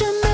[0.00, 0.27] je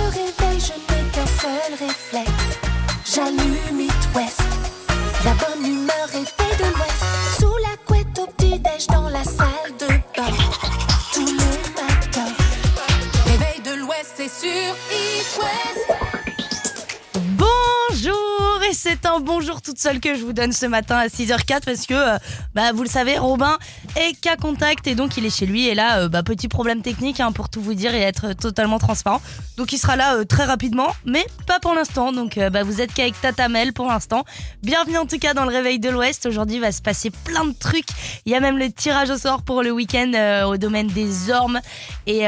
[19.75, 22.17] toute seule que je vous donne ce matin à 6h04 parce que euh,
[22.55, 23.59] bah, vous le savez Robin
[23.97, 25.67] est qu'à contact et donc il est chez lui.
[25.67, 28.79] Et là euh, bah, petit problème technique hein, pour tout vous dire et être totalement
[28.79, 29.21] transparent.
[29.57, 32.13] Donc il sera là euh, très rapidement mais pas pour l'instant.
[32.13, 34.25] Donc bah, vous êtes qu'avec Tata Mel pour l'instant.
[34.63, 36.25] Bienvenue en tout cas dans le réveil de l'Ouest.
[36.27, 37.89] Aujourd'hui va se passer plein de trucs.
[38.27, 41.61] Il y a même le tirage au sort pour le week-end au domaine des ormes.
[42.07, 42.21] Et,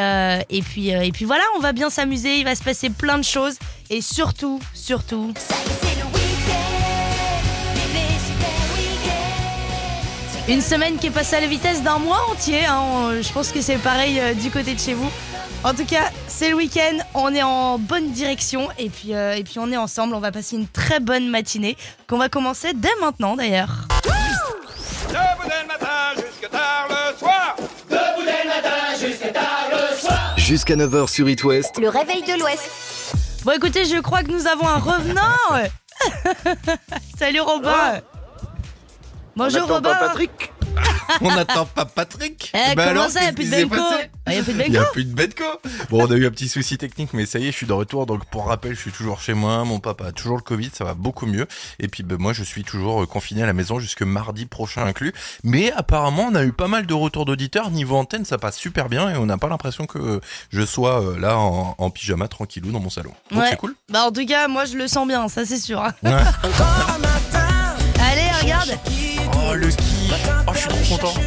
[0.51, 2.39] et, puis, et puis voilà on va bien s'amuser.
[2.39, 3.55] Il va se passer plein de choses.
[3.89, 5.33] Et surtout surtout
[10.49, 12.65] Une semaine qui est passée à la vitesse d'un mois entier.
[12.67, 13.21] hein.
[13.21, 15.11] Je pense que c'est pareil euh, du côté de chez vous.
[15.65, 16.99] En tout cas, c'est le week-end.
[17.15, 20.15] On est en bonne direction et puis, euh, et puis on est ensemble.
[20.15, 21.77] On va passer une très bonne matinée
[22.09, 23.89] qu'on va commencer dès maintenant d'ailleurs.
[25.09, 27.57] Debout dès le matin jusque tard le soir.
[30.37, 32.71] Jusqu'à 9h sur It West, Le réveil de l'Ouest.
[33.45, 35.23] Bon, écoutez, je crois que nous avons un revenant.
[37.19, 38.01] Salut Robin.
[39.37, 39.91] Bonjour On attend Robin.
[39.95, 40.53] pas Patrick
[41.21, 43.69] On n'attend pas Patrick Eh, Bah comment alors, ça, il n'y a qu'est-ce plus de
[43.69, 43.83] Benko
[44.27, 45.45] Il n'y a plus de Il a Benko plus de Betco
[45.91, 47.73] Bon, on a eu un petit souci technique, mais ça y est, je suis de
[47.73, 48.07] retour.
[48.07, 49.65] Donc, pour rappel, je suis toujours chez moi.
[49.65, 51.47] Mon papa a toujours le Covid, ça va beaucoup mieux.
[51.79, 54.85] Et puis, ben, moi, je suis toujours euh, confiné à la maison jusque mardi prochain
[54.85, 55.13] inclus.
[55.45, 57.71] Mais apparemment, on a eu pas mal de retours d'auditeurs.
[57.71, 61.19] Niveau antenne, ça passe super bien et on n'a pas l'impression que je sois euh,
[61.19, 63.13] là en, en pyjama tranquillou dans mon salon.
[63.31, 63.51] Donc, Ouais.
[63.51, 63.75] c'est cool.
[63.91, 65.81] Bah en tout cas, moi je le sens bien, ça c'est sûr.
[65.83, 65.93] hein.
[66.03, 66.11] Ouais.
[69.57, 70.11] Oh, le qui
[70.47, 71.21] Oh, je suis trop content.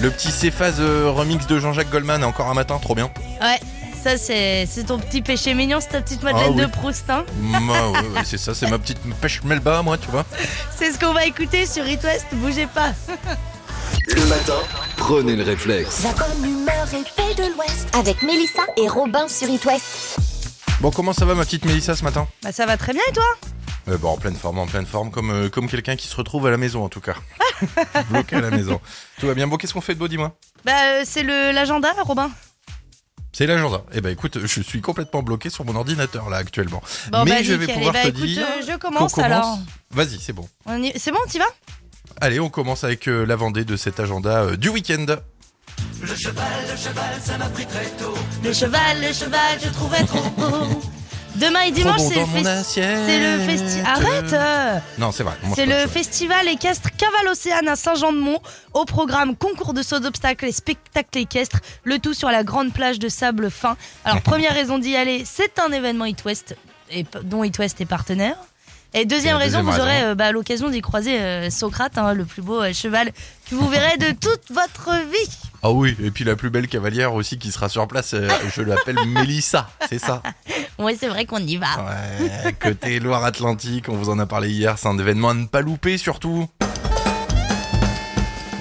[0.00, 3.10] Le petit Céphase euh, remix de Jean-Jacques Goldman, encore un matin, trop bien.
[3.40, 3.60] Ouais,
[4.02, 6.62] ça c'est c'est ton petit péché mignon, c'est ta petite Madeleine Ah oui.
[6.62, 7.08] de Proust.
[7.08, 7.24] hein.
[7.40, 10.24] Moi, ouais, ouais, c'est ça, c'est ma petite pêche melba, moi, tu vois.
[10.76, 12.92] C'est ce qu'on va écouter sur It West, bougez pas.
[14.08, 14.54] le matin,
[14.96, 16.02] prenez le réflexe.
[16.02, 17.88] La bonne humeur est faite de l'Ouest.
[17.96, 20.18] Avec Mélissa et Robin sur It West.
[20.80, 22.26] Bon, comment ça va, ma petite Mélissa, ce matin?
[22.42, 23.24] Bah ça va très bien et toi?
[23.88, 26.46] Euh, Bon, en pleine forme, en pleine forme, comme, euh, comme quelqu'un qui se retrouve
[26.46, 27.14] à la maison, en tout cas.
[28.10, 28.80] Bloqué à la maison.
[29.18, 29.46] Tout va bien.
[29.48, 30.36] Bon, qu'est-ce qu'on fait de beau, dis-moi?
[30.64, 32.30] Bah euh, c'est le l'agenda, Robin.
[33.32, 33.82] C'est l'agenda.
[33.92, 36.82] Eh ben, écoute, je suis complètement bloqué sur mon ordinateur, là, actuellement.
[37.12, 37.74] Bon Mais bah je vais nickel.
[37.76, 39.58] pouvoir Eh bah, te écoute, dire euh, je qu'on commence, alors.
[39.90, 40.48] Vas-y, c'est bon.
[40.66, 41.44] On y- C'est bon, t'y vas
[42.20, 45.06] Allez, on commence avec euh, la vendée de cet agenda euh, du week-end.
[46.00, 46.06] Le
[48.52, 50.80] cheval, le cheval, je trouvais trop beau.
[51.36, 52.08] Demain et dimanche, bon
[52.64, 53.86] c'est le, festival.
[53.86, 54.78] Arrête euh.
[54.98, 55.34] Non, c'est vrai.
[55.56, 58.40] le festival équestre Caval Océane à Saint-Jean-de-Mont.
[58.74, 61.60] Au programme concours de saut d'obstacles et spectacles équestres.
[61.84, 63.76] Le tout sur la grande plage de sable fin.
[64.04, 66.56] Alors, première raison d'y aller, c'est un événement It West
[66.90, 68.36] et, dont It West est partenaire.
[68.94, 72.14] Et deuxième Et raison, deuxième vous aurez euh, bah, l'occasion d'y croiser euh, Socrate, hein,
[72.14, 73.12] le plus beau euh, cheval
[73.48, 75.38] que vous verrez de toute votre vie.
[75.62, 78.62] Ah oui, et puis la plus belle cavalière aussi qui sera sur place, euh, je
[78.62, 80.22] l'appelle Mélissa, c'est ça?
[80.78, 81.66] Oui, c'est vrai qu'on y va.
[81.66, 85.60] Ouais, côté Loire-Atlantique, on vous en a parlé hier, c'est un événement à ne pas
[85.60, 86.48] louper surtout.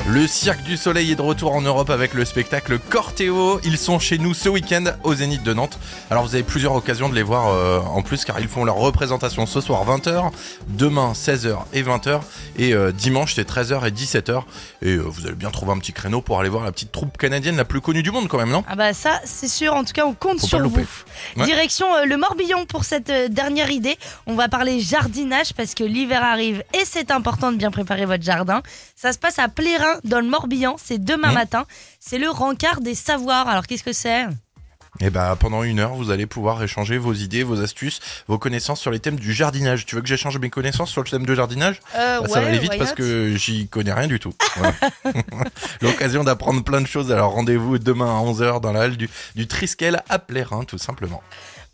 [0.10, 3.60] Le Cirque du Soleil est de retour en Europe avec le spectacle Cortéo.
[3.66, 5.78] Ils sont chez nous ce week-end au Zénith de Nantes.
[6.10, 8.78] Alors vous avez plusieurs occasions de les voir euh, en plus car ils font leur
[8.78, 10.32] représentation ce soir 20h,
[10.70, 12.22] demain 16h et 20h
[12.58, 14.44] et euh, dimanche c'est 13h et 17h.
[14.82, 17.18] Et euh, vous allez bien trouver un petit créneau pour aller voir la petite troupe
[17.18, 18.64] canadienne la plus connue du monde quand même, non?
[18.70, 19.74] Ah bah ça, c'est sûr.
[19.74, 20.86] En tout cas, on compte Faut sur vous.
[21.36, 21.44] Ouais.
[21.44, 23.98] Direction le Morbihan pour cette dernière idée.
[24.26, 28.24] On va parler jardinage parce que l'hiver arrive et c'est important de bien préparer votre
[28.24, 28.62] jardin.
[28.96, 30.76] Ça se passe à Plérin dans le Morbihan.
[30.84, 31.34] C'est demain Mmh.
[31.36, 31.66] matin.
[32.00, 33.48] C'est le rencard des savoirs.
[33.48, 34.26] Alors qu'est-ce que c'est
[35.00, 38.80] Et bah pendant une heure, vous allez pouvoir échanger vos idées, vos astuces, vos connaissances
[38.82, 39.86] sur les thèmes du jardinage.
[39.86, 42.48] Tu veux que j'échange mes connaissances sur le thème de jardinage euh, Bah, Ça va
[42.48, 44.34] aller vite parce que j'y connais rien du tout.
[45.82, 47.12] L'occasion d'apprendre plein de choses.
[47.12, 51.22] Alors rendez-vous demain à 11h dans la halle du, du Triskel à Plérin, tout simplement.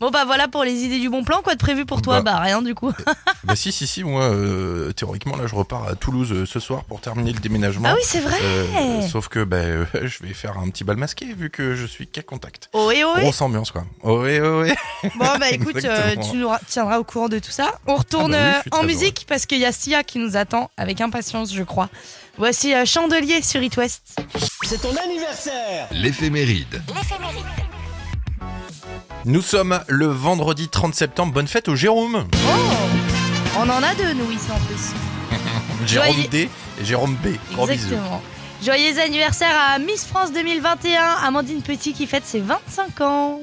[0.00, 1.40] Bon bah voilà pour les idées du bon plan.
[1.42, 2.32] Quoi de prévu pour toi Bah.
[2.34, 2.92] Bah rien du coup.
[3.44, 6.84] bah si, si, si, moi, euh, théoriquement, là, je repars à Toulouse euh, ce soir
[6.84, 7.88] pour terminer le déménagement.
[7.90, 8.36] ah oui c'est vrai.
[8.42, 11.86] Euh, sauf que bah, euh, je vais faire un petit bal masqué vu que je
[11.86, 12.68] suis qu'à contact.
[12.72, 13.22] Oh et oh et.
[13.22, 13.84] Grosse ambiance quoi.
[14.02, 14.72] Oh oui, oh oui.
[15.16, 17.72] Bon bah écoute, euh, tu nous ra- tiendras au courant de tout ça.
[17.86, 20.70] On retourne Ah bah oui, en musique parce qu'il y a Sia qui nous attend
[20.76, 21.88] avec impatience, je crois.
[22.36, 24.18] Voici euh, Chandelier sur It West.
[24.62, 26.82] C'est ton anniversaire L'éphéméride.
[29.26, 31.32] Nous sommes le vendredi 30 septembre.
[31.32, 32.24] Bonne fête au Jérôme.
[32.34, 32.48] Oh
[33.58, 34.92] On en a deux nous ici en plus.
[35.86, 36.48] Jérôme Joyeux- D
[36.80, 37.28] et Jérôme B.
[37.54, 37.84] Gros bisous.
[37.94, 38.22] Exactement.
[38.62, 43.40] Joyeux anniversaire à Miss France 2021, Amandine Petit qui fête ses 25 ans.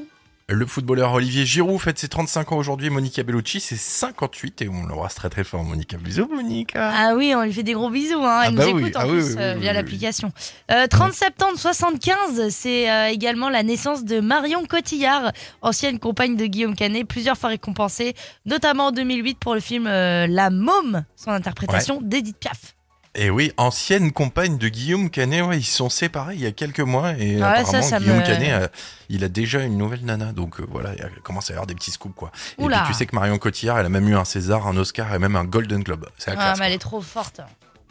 [0.51, 2.89] Le footballeur Olivier Giroud fête ses 35 ans aujourd'hui.
[2.89, 5.63] Monica Bellucci, c'est 58 et on l'embrasse très très fort.
[5.63, 6.91] Monica, bisous Monica.
[6.93, 8.21] Ah oui, on lui fait des gros bisous.
[8.21, 8.41] Hein.
[8.43, 10.33] Elle Ah nous bah écoute oui, en ah plus oui, euh, via l'application.
[10.69, 15.31] Euh, 30 septembre 75, c'est euh, également la naissance de Marion Cotillard,
[15.61, 18.13] ancienne compagne de Guillaume Canet, plusieurs fois récompensée,
[18.45, 22.75] notamment en 2008 pour le film euh, La Môme, son interprétation d'Edith Piaf.
[23.13, 26.53] Et oui, ancienne compagne de Guillaume Canet, ouais, ils se sont séparés il y a
[26.53, 28.67] quelques mois et Ouais, apparemment ça, ça Guillaume me- Canet, euh,
[29.09, 31.75] il a déjà une nouvelle nana, donc euh, voilà, il commence à y avoir des
[31.75, 32.31] petits scoops quoi.
[32.57, 32.83] Et Oula.
[32.83, 35.19] puis tu sais que Marion Cotillard, elle a même eu un César, un Oscar et
[35.19, 36.07] même un Golden Globe.
[36.17, 37.41] C'est la Ah, classe, mais elle est trop forte.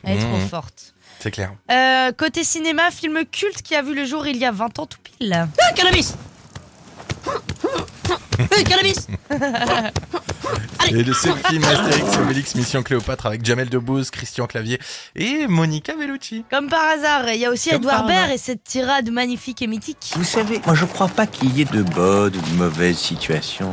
[0.05, 0.31] Elle est Mmh.
[0.31, 0.95] trop forte.
[1.19, 1.53] c'est clair.
[1.71, 4.87] Euh, côté cinéma, film culte qui a vu le jour il y a 20 ans
[4.87, 5.47] tout pile.
[5.77, 6.15] Cannabis
[8.57, 9.07] Hey, cannabis
[10.89, 14.81] Et le seul film Astérix et Obélix Mission Cléopâtre avec Jamel Debbouze, Christian Clavier
[15.15, 16.45] et Monica Bellucci.
[16.51, 19.69] Comme par hasard, il y a aussi Comme Edouard Baird et cette tirade magnifique et
[19.69, 20.13] mythique.
[20.17, 23.73] Vous savez, moi je crois pas qu'il y ait de bonnes ou de mauvaises situations.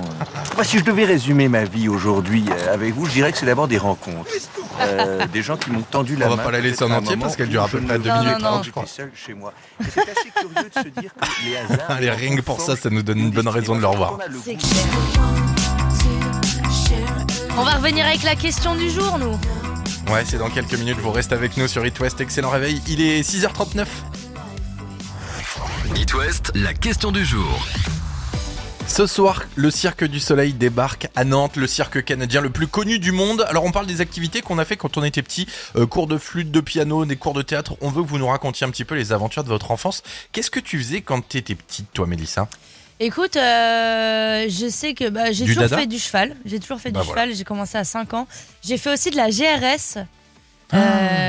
[0.56, 3.48] Moi, si je devais résumer ma vie aujourd'hui euh, avec vous, je dirais que c'est
[3.48, 4.30] d'abord des rencontres.
[4.82, 6.44] Euh, des gens qui m'ont tendu la On va main.
[6.44, 8.32] pas la laisser en entier parce qu'elle dure à peu près ne deux Non, minutes
[8.34, 8.50] non, non.
[8.52, 8.86] trente, je crois.
[8.86, 9.54] Seul chez moi.
[9.92, 11.90] C'est assez curieux de se dire que les hasards.
[11.90, 14.18] Allez, rien que pour ça, ça nous donne une bonne raison de le revoir.
[17.56, 19.40] On va revenir avec la question du jour, nous.
[20.12, 22.20] Ouais, c'est dans quelques minutes, vous restez avec nous sur It West.
[22.20, 23.86] Excellent réveil, il est 6h39.
[25.96, 27.60] It West, la question du jour.
[28.88, 32.98] Ce soir, le Cirque du Soleil débarque à Nantes, le cirque canadien le plus connu
[32.98, 33.46] du monde.
[33.50, 35.46] Alors on parle des activités qu'on a fait quand on était petit,
[35.76, 37.76] euh, cours de flûte, de piano, des cours de théâtre.
[37.82, 40.02] On veut que vous nous racontiez un petit peu les aventures de votre enfance.
[40.32, 42.48] Qu'est-ce que tu faisais quand t'étais petite, toi, Mélissa?
[43.00, 46.36] Écoute, euh, je sais que bah, j'ai Du toujours dada fait du cheval.
[46.46, 47.22] J'ai toujours fait Bah du voilà.
[47.24, 47.36] cheval.
[47.38, 48.28] J'ai commencé à 5 ans.
[48.64, 50.00] J'ai fait aussi de la GRS.
[50.70, 50.76] Ah.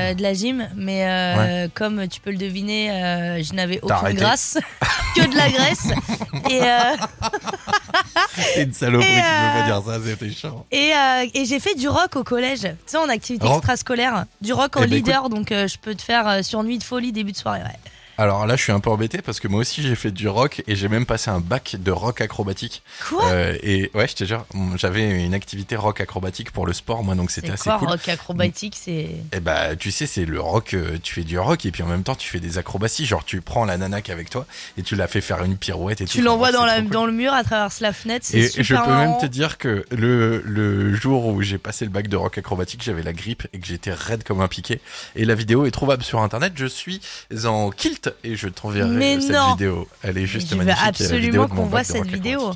[0.09, 3.91] euh, de la gym, mais euh, comme tu peux le deviner, euh, je n'avais aucune
[3.95, 4.17] arrêté.
[4.19, 4.57] grâce,
[5.15, 5.87] que de la graisse.
[6.49, 6.97] et euh,
[8.55, 10.65] T'es une saloperie, Et, tu peux pas dire ça, c'était chiant.
[10.71, 14.25] et, euh, et j'ai fait du rock au collège, tu sais, en activité Rock extrascolaire.
[14.41, 16.77] Du rock en Eh ben, leader, donc euh, je peux te faire euh, sur nuit
[16.77, 17.61] de folie, début de soirée.
[17.61, 17.79] Ouais.
[18.19, 20.61] Alors là, je suis un peu embêté parce que moi aussi j'ai fait du rock
[20.67, 22.83] et j'ai même passé un bac de rock acrobatique.
[23.07, 24.45] Quoi Euh, et ouais, je te jure,
[24.75, 27.87] j'avais une activité rock acrobatique pour le sport, moi, donc c'était C'est assez quoi, cool.
[27.87, 29.15] rock acrobatique C'est.
[29.31, 31.87] Et bah, tu sais, c'est le rock, euh, tu fais du rock et puis en
[31.87, 33.05] même temps tu fais des acrobaties.
[33.05, 34.45] Genre, tu prends la nana qui est avec toi
[34.77, 36.05] et tu la fais faire une pirouette et.
[36.05, 36.89] Tu l'envoies dans, la, cool.
[36.89, 39.57] dans le mur à travers la fenêtre, c'est Et super je peux même te dire
[39.57, 43.47] que le, le jour où j'ai passé le bac de rock acrobatique, j'avais la grippe
[43.53, 44.81] et que j'étais raide comme un piqué.
[45.15, 46.51] Et la vidéo est trouvable sur internet.
[46.57, 46.99] Je suis
[47.45, 49.51] en kilt et je t'enverrai cette non.
[49.51, 49.87] vidéo.
[50.03, 50.97] Elle est juste je veux magnifique.
[50.99, 52.51] vidéo absolument qu'on voit cette vidéo.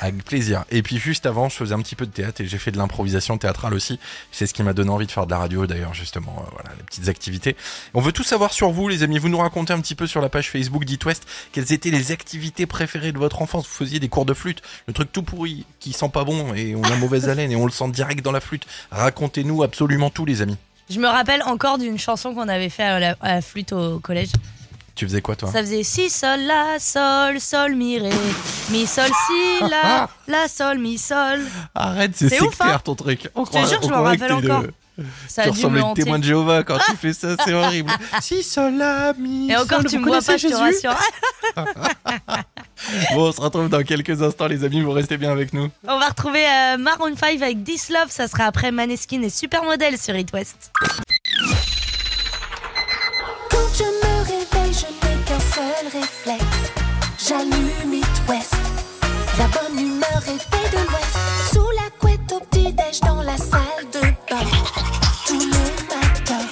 [0.00, 0.64] Avec plaisir.
[0.70, 2.76] Et puis juste avant, je faisais un petit peu de théâtre et j'ai fait de
[2.78, 3.98] l'improvisation théâtrale aussi.
[4.30, 6.36] C'est ce qui m'a donné envie de faire de la radio d'ailleurs, justement.
[6.38, 7.56] Euh, Voilà, les petites activités.
[7.94, 9.18] On veut tout savoir sur vous, les amis.
[9.18, 12.12] Vous nous racontez un petit peu sur la page Facebook d'It West quelles étaient les
[12.12, 13.66] activités préférées de votre enfance?
[13.66, 16.76] Vous faisiez des cours de flûte, le truc tout pourri qui sent pas bon et
[16.76, 18.66] on a mauvaise haleine et on le sent direct dans la flûte.
[18.90, 20.58] Racontez-nous absolument tout, les amis.
[20.88, 23.98] Je me rappelle encore d'une chanson qu'on avait fait à la, à la flûte au
[23.98, 24.30] collège.
[24.94, 28.10] Tu faisais quoi, toi Ça faisait si, sol, la, sol, sol, mi, ré,
[28.70, 31.40] mi, sol, si, la, la, sol, mi, sol.
[31.74, 33.28] Arrête, c'est ouf, sectaire hein ton truc.
[33.34, 34.64] On te jure, je m'en rappelle encore.
[35.28, 36.02] Ça tu ressembles me à une hanter.
[36.02, 37.90] témoin de Jéhovah quand tu fais ça, c'est horrible.
[38.20, 41.00] si, cela, mi, Et encore, sol, tu me vois pas, connaissez je te Jésus rassure.
[43.14, 44.80] Bon, on se retrouve dans quelques instants, les amis.
[44.80, 45.68] Vous restez bien avec nous.
[45.86, 48.08] On va retrouver euh, Maroon 5 avec This Love.
[48.08, 50.72] Ça sera après Maneskin et Supermodel sur It West.
[55.92, 56.72] Réflexe.
[57.18, 58.54] J'allume It West.
[59.38, 61.16] La bonne humeur est faite de l'Ouest.
[61.52, 64.46] Sous la couette au petit-déj dans la salle de bain.
[65.26, 66.46] Tous les matins.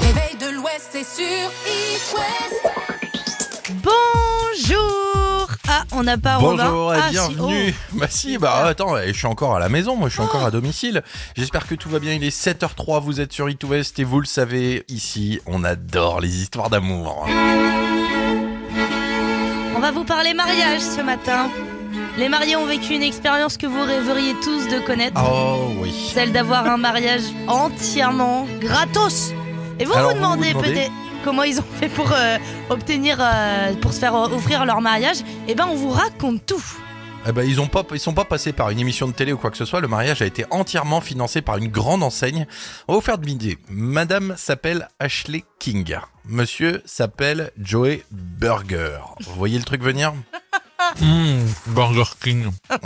[0.00, 3.82] Réveil de l'Ouest, c'est sur It West.
[3.82, 6.64] Bonjour Ah, on n'a pas Robin.
[6.64, 7.74] Bonjour et Ah, si, bienvenue.
[7.94, 7.96] oh.
[7.98, 10.50] Bah si, bah attends, je suis encore à la maison, moi je suis encore à
[10.50, 11.02] domicile.
[11.36, 12.12] J'espère que tout va bien.
[12.12, 16.20] Il est 7h03, vous êtes sur It West et vous le savez, ici on adore
[16.20, 17.26] les histoires d'amour.
[19.82, 21.50] On va vous parler mariage ce matin.
[22.16, 25.20] Les mariés ont vécu une expérience que vous rêveriez tous de connaître.
[25.20, 25.92] Oh oui.
[26.14, 29.32] Celle d'avoir un mariage entièrement gratos.
[29.80, 30.92] Et vous Alors, vous vous demandez vous demandez peut-être
[31.24, 32.38] comment ils ont fait pour euh,
[32.70, 35.16] obtenir, euh, pour se faire euh, offrir leur mariage.
[35.48, 36.62] Eh ben, on vous raconte tout.
[37.24, 39.38] Eh ben, ils ont pas, ils sont pas passés par une émission de télé ou
[39.38, 39.80] quoi que ce soit.
[39.80, 42.48] Le mariage a été entièrement financé par une grande enseigne.
[42.88, 43.58] On va vous faire deviner.
[43.68, 45.96] Madame s'appelle Ashley King.
[46.24, 48.98] Monsieur s'appelle Joey Burger.
[49.20, 50.12] Vous voyez le truc venir?
[51.00, 52.50] Mmh, Burger King.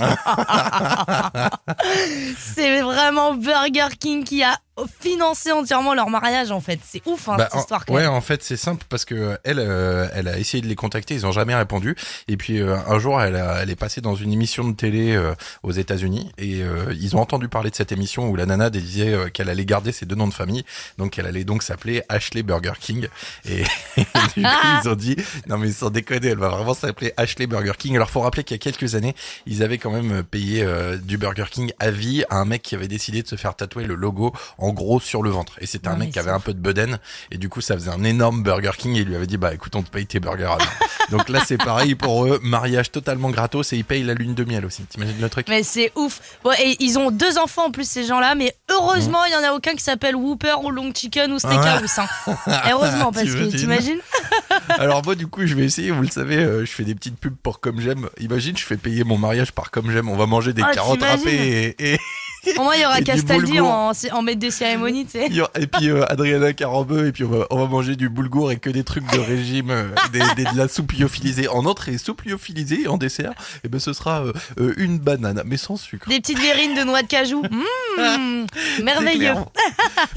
[2.38, 4.56] C'est vraiment Burger King qui a
[5.00, 6.78] financer entièrement leur mariage en fait.
[6.84, 9.38] C'est ouf hein, Bah, cette en- histoire quand ouais, en fait, c'est simple parce que
[9.44, 11.96] elle, euh, elle a essayé de les contacter, ils ont jamais répondu.
[12.28, 15.14] Et puis euh, un jour, elle, a- elle est passée dans une émission de télé
[15.16, 18.70] euh, aux États-Unis et euh, ils ont entendu parler de cette émission où la nana
[18.70, 20.64] disait euh, qu'elle allait garder ses deux noms de famille,
[20.98, 23.08] donc elle allait donc s'appeler Ashley Burger King.
[23.48, 23.62] Et,
[23.96, 24.40] du coup,
[24.84, 25.16] ils ont dit
[25.48, 27.96] non mais sans déconner, elle va vraiment s'appeler Ashley Burger King.
[27.96, 29.14] Alors faut rappeler qu'il y a quelques années,
[29.46, 32.74] ils avaient quand même payé euh, du Burger King à vie à un mec qui
[32.74, 35.54] avait décidé de se faire tatouer le logo en gros sur le ventre.
[35.60, 36.98] Et c'était un mec qui avait un peu de bedaine
[37.30, 39.54] et du coup ça faisait un énorme Burger King et il lui avait dit bah
[39.54, 40.58] écoute on te paye tes burgers à.
[41.10, 44.44] Donc là c'est pareil pour eux, mariage totalement gratos et ils payent la lune de
[44.44, 44.82] miel aussi.
[44.84, 46.20] T'imagines le truc Mais c'est ouf.
[46.42, 49.42] Bon, et ils ont deux enfants en plus ces gens-là, mais heureusement il y en
[49.42, 51.98] a aucun qui s'appelle Whooper ou Long Chicken ou Steakhouse.
[51.98, 52.06] Hein.
[52.70, 54.00] Heureusement parce que T'imagines
[54.68, 57.18] Alors moi du coup je vais essayer, vous le savez, euh, je fais des petites
[57.18, 58.08] pubs pour Comme J'aime.
[58.18, 61.02] Imagine je fais payer mon mariage par Comme J'aime, on va manger des Ah, carottes
[61.02, 61.98] râpées et, et,
[62.58, 65.26] Au moins il y aura Castaldi en, en maître des cérémonies, tu sais.
[65.60, 68.56] et puis euh, Adriana Carambeu et puis on va, on va manger du boulgour et
[68.58, 72.22] que des trucs de régime, euh, des, des- de la soupe lyophilisée en entrée, soupe
[72.22, 73.32] lyophilisée en dessert,
[73.64, 74.22] et ben ce sera
[74.58, 76.08] euh, une banane mais sans sucre.
[76.08, 77.42] Des petites verrines de noix de cajou.
[77.98, 78.44] Mmh,
[78.82, 79.32] merveilleux.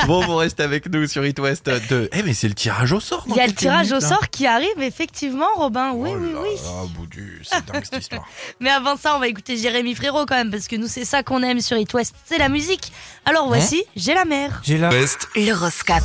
[0.06, 2.10] bon, vous restez avec nous sur It West de.
[2.12, 3.24] Eh mais c'est le tirage au sort.
[3.30, 5.92] Il y a le tirage au minutes, sort qui arrive effectivement, Robin.
[5.96, 6.40] Oui, Oh oui, là
[6.84, 6.90] oui.
[6.98, 8.28] Boudu, c'est dingue cette histoire.
[8.60, 11.24] Mais avant ça, on va écouter Jérémy Frérot quand même, parce que nous, c'est ça
[11.24, 12.92] qu'on aime sur It West, c'est la musique.
[13.26, 14.62] Alors voici, j'ai la mer.
[14.64, 14.90] J'ai la
[15.36, 16.04] L'horoscope.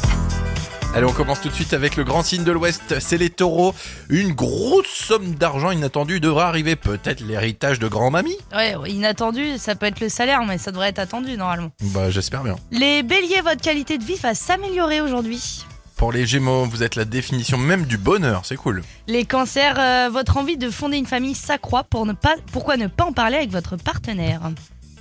[0.95, 3.75] Allez, on commence tout de suite avec le grand signe de l'Ouest, c'est les taureaux.
[4.11, 9.75] Une grosse somme d'argent inattendue devra arriver, peut-être l'héritage de grand-mamie Ouais, ouais, inattendu, ça
[9.75, 11.71] peut être le salaire, mais ça devrait être attendu normalement.
[11.87, 12.55] Bah, j'espère bien.
[12.71, 15.65] Les béliers, votre qualité de vie va s'améliorer aujourd'hui.
[15.97, 18.85] Pour les gémeaux, vous êtes la définition même du bonheur, c'est cool.
[19.09, 21.83] Les cancers, euh, votre envie de fonder une famille s'accroît.
[21.83, 24.43] Pour ne pas, pourquoi ne pas en parler avec votre partenaire?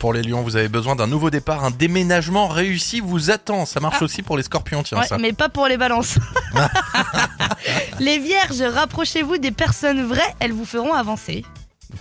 [0.03, 3.65] Pour les lions, vous avez besoin d'un nouveau départ, un déménagement réussi vous attend.
[3.65, 5.17] Ça marche aussi pour les scorpions, tiens, Ouais, ça.
[5.17, 6.19] mais pas pour les balances.
[8.01, 11.45] les vierges, rapprochez-vous des personnes vraies, elles vous feront avancer.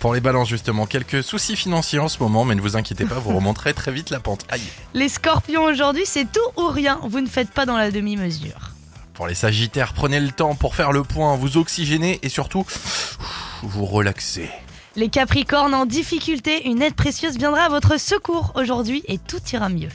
[0.01, 3.19] Pour les balances, justement, quelques soucis financiers en ce moment, mais ne vous inquiétez pas,
[3.19, 4.45] vous remonterez très vite la pente.
[4.49, 4.59] Aïe.
[4.93, 6.99] Les scorpions, aujourd'hui, c'est tout ou rien.
[7.07, 8.71] Vous ne faites pas dans la demi-mesure.
[9.13, 12.65] Pour les sagittaires, prenez le temps pour faire le point, vous oxygénez et surtout,
[13.61, 14.49] vous relaxez.
[14.95, 19.67] Les capricornes en difficulté, une aide précieuse viendra à votre secours aujourd'hui et tout ira
[19.67, 19.89] mieux.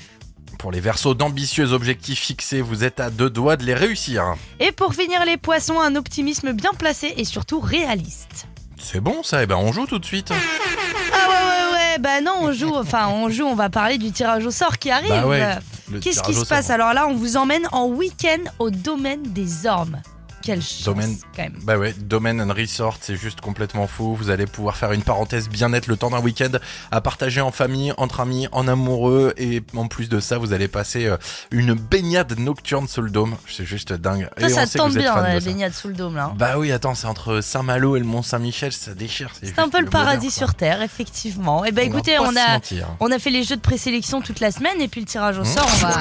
[0.59, 4.35] Pour les versos d'ambitieux objectifs fixés, vous êtes à deux doigts de les réussir.
[4.59, 8.49] Et pour finir les poissons, un optimisme bien placé et surtout réaliste.
[8.77, 10.33] C'est bon ça, et ben on joue tout de suite.
[10.33, 14.11] Ah ouais ouais ouais, bah non on joue, enfin on joue, on va parler du
[14.11, 15.11] tirage au sort qui arrive.
[15.11, 15.59] Bah ouais,
[16.01, 16.71] Qu'est-ce qui se passe.
[16.71, 17.07] Alors là?
[17.09, 20.03] On vous emmène en week-end au domaine des ormes.
[20.49, 21.59] Quelle chance Domaine- quand même.
[21.63, 24.15] Bah ouais, Domain and Resort, c'est juste complètement fou.
[24.17, 26.51] Vous allez pouvoir faire une parenthèse bien-être le temps d'un week-end
[26.91, 29.35] à partager en famille, entre amis, en amoureux.
[29.37, 31.17] Et en plus de ça, vous allez passer euh,
[31.51, 33.37] une baignade nocturne sous le dôme.
[33.49, 34.29] C'est juste dingue.
[34.39, 35.47] Ça, et ça on sait que tente vous êtes bien fan la ça.
[35.47, 36.25] baignade sous le dôme là.
[36.33, 36.35] hein.
[36.39, 39.31] Bah oui, attends, c'est entre Saint-Malo et le Mont-Saint-Michel, ça déchire.
[39.43, 41.65] C'est un peu le paradis sur terre, effectivement.
[41.65, 42.61] Et ben écoutez, on a,
[43.01, 45.43] on a fait les jeux de présélection toute la semaine et puis le tirage au
[45.43, 45.45] Mmh.
[45.45, 45.95] sort, on va,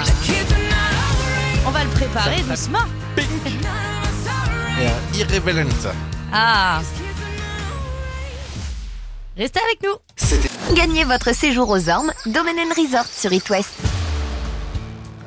[1.66, 2.80] on va le préparer doucement.
[5.13, 5.93] Irreverent.
[6.31, 6.81] Ah
[9.38, 10.75] Restez avec nous.
[10.75, 13.74] Gagnez votre séjour aux ormes, Domaine Resort sur It West.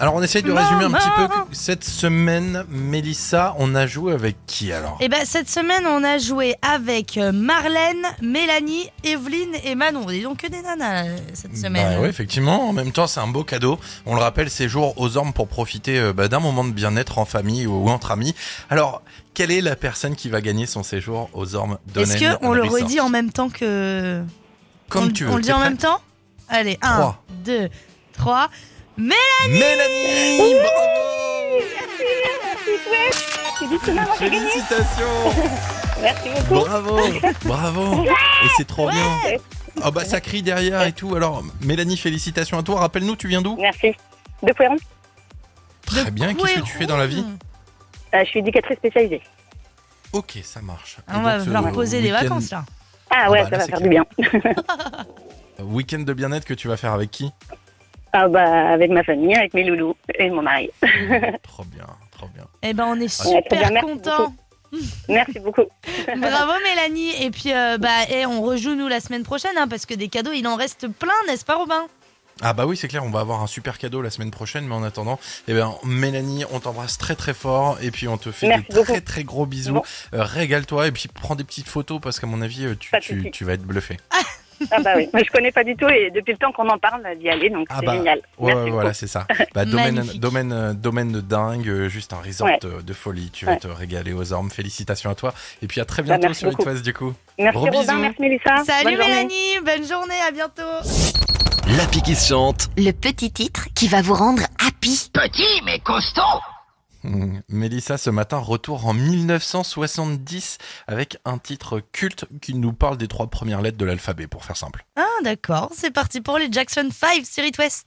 [0.00, 4.34] Alors on essaye de résumer un petit peu cette semaine, Mélissa, on a joué avec
[4.46, 4.96] qui alors?
[5.00, 10.06] Et ben cette semaine, on a joué avec euh, Marlène, Mélanie, Evelyne et Manon.
[10.06, 11.96] Dis donc que des nanas euh, cette semaine.
[11.96, 12.66] Bah ouais, effectivement.
[12.66, 13.78] En même temps, c'est un beau cadeau.
[14.06, 17.26] On le rappelle, séjour aux ormes pour profiter euh, bah, d'un moment de bien-être en
[17.26, 18.34] famille ou entre amis.
[18.70, 19.02] Alors,
[19.34, 22.80] quelle est la personne qui va gagner son séjour aux ormes Est-ce qu'on le Resort
[22.80, 24.22] redit en même temps que.
[24.88, 25.30] Comme on, tu veux.
[25.30, 26.00] On le dit en même temps?
[26.48, 27.22] Allez, 1, Trois.
[27.44, 27.68] 2,
[28.14, 28.50] 3.
[29.00, 31.60] Mélanie Bravo
[34.18, 35.04] Félicitations
[36.02, 36.64] Merci beaucoup.
[36.66, 37.00] Bravo
[37.44, 39.18] Bravo Et c'est trop bien
[39.82, 41.14] Ah bah ça crie derrière et tout.
[41.14, 42.80] Alors, Mélanie, félicitations à toi.
[42.80, 43.56] Rappelle-nous, tu viens d'où?
[43.58, 43.94] Merci.
[44.42, 44.76] De Pouéron
[45.86, 46.34] Très bien.
[46.34, 47.24] Qu'est-ce que tu fais dans la vie?
[48.14, 49.22] Euh, Je suis éducatrice spécialisée.
[50.12, 50.98] Ok, ça marche.
[51.08, 52.64] Et On va donc, leur euh, poser des vacances là.
[53.10, 53.80] Ah ouais, bah, ça là, va faire clair.
[53.82, 54.04] du bien.
[55.64, 57.30] Week-end de bien-être que tu vas faire avec qui?
[58.12, 60.70] Ah bah avec ma famille, avec mes loulous et mon mari.
[61.42, 62.44] Trop bien, trop bien.
[62.62, 64.34] Eh ben on est super contents.
[65.08, 65.64] Merci beaucoup.
[66.16, 67.22] Bravo Mélanie.
[67.22, 70.08] Et puis euh, bah et on rejoue nous la semaine prochaine hein, parce que des
[70.08, 71.86] cadeaux il en reste plein, n'est-ce pas Robin?
[72.42, 74.74] Ah bah oui, c'est clair, on va avoir un super cadeau la semaine prochaine, mais
[74.74, 78.48] en attendant, eh ben Mélanie, on t'embrasse très très fort et puis on te fait
[78.48, 78.92] Merci des beaucoup.
[78.92, 79.74] très très gros bisous.
[79.74, 79.82] Bon.
[80.14, 83.30] Euh, Régale-toi et puis prends des petites photos parce qu'à mon avis, euh, tu, tu,
[83.30, 83.98] tu vas être bluffé.
[84.70, 86.78] Ah bah oui, moi je connais pas du tout et depuis le temps qu'on en
[86.78, 88.18] parle d'y aller, donc Ah c'est bah, génial.
[88.18, 88.74] Ouais, Merci ouais, beaucoup.
[88.74, 89.26] voilà, c'est ça.
[89.54, 92.58] Bah, domaine, domaine, euh, domaine de dingue, euh, juste un resort Ouais.
[92.82, 93.30] de, folie.
[93.32, 93.58] Tu vas Ouais.
[93.58, 94.50] te régaler aux ormes.
[94.50, 95.32] Félicitations à toi.
[95.62, 96.68] Et puis à très Bah, bientôt sur It beaucoup.
[96.68, 97.12] West, du coup.
[97.38, 97.98] Merci Gros Robin, bisous.
[97.98, 98.56] merci Mélissa.
[98.64, 99.14] Salut Bonne journée.
[99.14, 100.62] Mélanie, bonne journée, à bientôt.
[101.78, 102.68] L'appli qui se chante.
[102.76, 105.10] Le petit titre qui va vous rendre happy.
[105.14, 106.59] Hmm.
[107.48, 113.28] Mélissa, ce matin, retour en 1970 avec un titre culte qui nous parle des trois
[113.28, 114.84] premières lettres de l'alphabet, pour faire simple.
[114.96, 117.86] Ah d'accord, c'est parti pour les Jackson 5 sur West.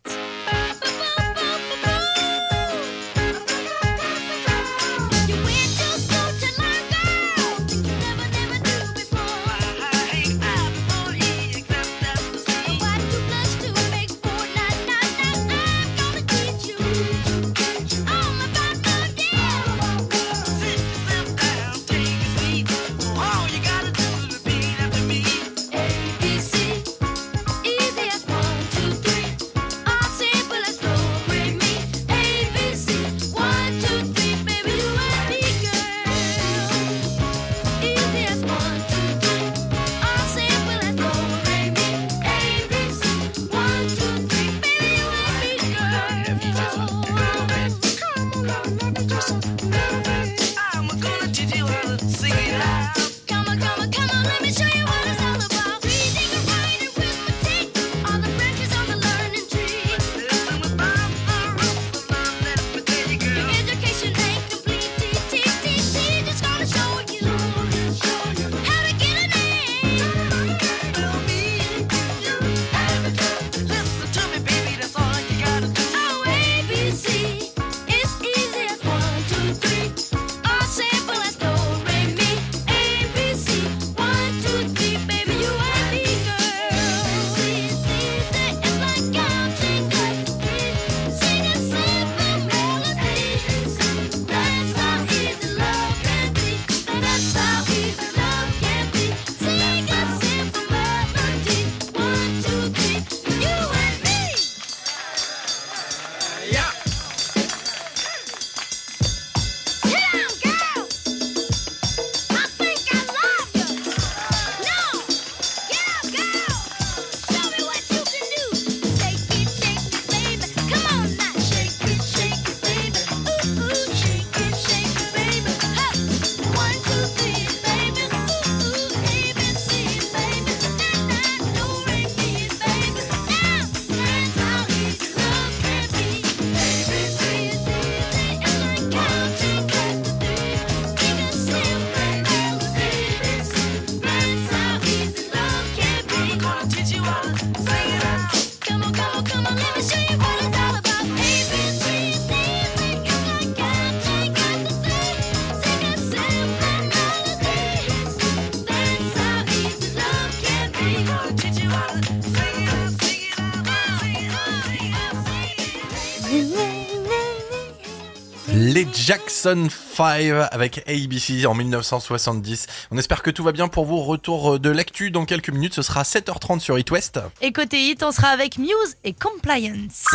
[169.05, 172.67] Jackson 5 avec ABC en 1970.
[172.89, 173.97] On espère que tout va bien pour vous.
[174.01, 175.73] Retour de l'actu dans quelques minutes.
[175.73, 177.19] Ce sera 7h30 sur It West.
[177.41, 180.05] Et côté hit, on sera avec Muse et Compliance.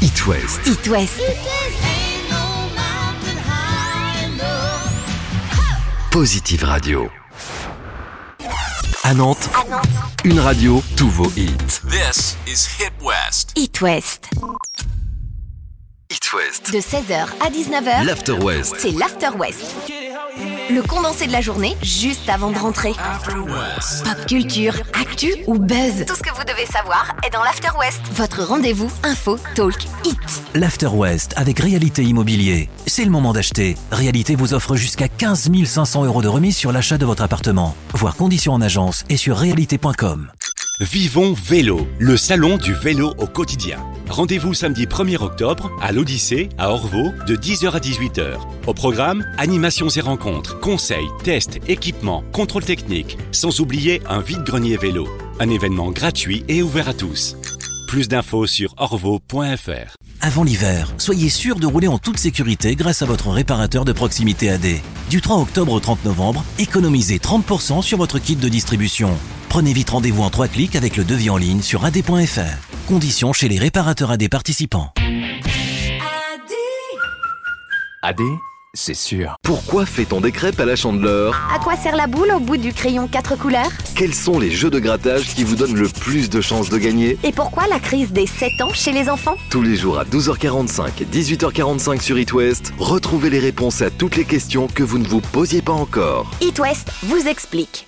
[0.00, 0.60] It West.
[0.66, 1.20] It West.
[6.12, 7.10] Positive Radio.
[9.02, 9.50] À Nantes,
[10.22, 11.80] une radio, tous vos hits.
[11.90, 13.50] This is Hit West.
[13.56, 14.30] It West.
[16.32, 16.72] It West.
[16.72, 18.76] De 16h à 19h, L'After West.
[18.78, 19.74] c'est l'After West.
[20.70, 22.92] Le condensé de la journée juste avant de rentrer.
[22.92, 26.04] Pop culture, actu ou buzz.
[26.06, 28.00] Tout ce que vous devez savoir est dans l'After West.
[28.12, 30.18] Votre rendez-vous info, talk, hit.
[30.54, 32.68] L'After West avec Réalité Immobilier.
[32.86, 33.76] C'est le moment d'acheter.
[33.90, 37.74] Réalité vous offre jusqu'à 15 500 euros de remise sur l'achat de votre appartement.
[37.94, 40.30] Voir conditions en agence et sur réalité.com.
[40.82, 43.78] Vivons Vélo, le salon du vélo au quotidien.
[44.10, 48.40] Rendez-vous samedi 1er octobre à l'Odyssée, à Orvaux, de 10h à 18h.
[48.66, 55.08] Au programme, animations et rencontres, conseils, tests, équipements, contrôle technique, sans oublier un vide-grenier vélo.
[55.38, 57.36] Un événement gratuit et ouvert à tous.
[57.86, 59.94] Plus d'infos sur orvaux.fr.
[60.20, 64.50] Avant l'hiver, soyez sûr de rouler en toute sécurité grâce à votre réparateur de proximité
[64.50, 64.66] AD.
[65.08, 69.16] Du 3 octobre au 30 novembre, économisez 30% sur votre kit de distribution.
[69.52, 72.40] Prenez vite rendez-vous en 3 clics avec le devis en ligne sur ad.fr.
[72.88, 74.94] Conditions chez les réparateurs AD participants.
[78.00, 78.20] AD,
[78.72, 79.36] c'est sûr.
[79.42, 82.72] Pourquoi fait-on des crêpes à la chandeleur À quoi sert la boule au bout du
[82.72, 86.40] crayon quatre couleurs Quels sont les jeux de grattage qui vous donnent le plus de
[86.40, 89.76] chances de gagner Et pourquoi la crise des 7 ans chez les enfants Tous les
[89.76, 94.66] jours à 12h45 et 18h45 sur It West, retrouvez les réponses à toutes les questions
[94.66, 96.30] que vous ne vous posiez pas encore.
[96.40, 97.86] It West vous explique.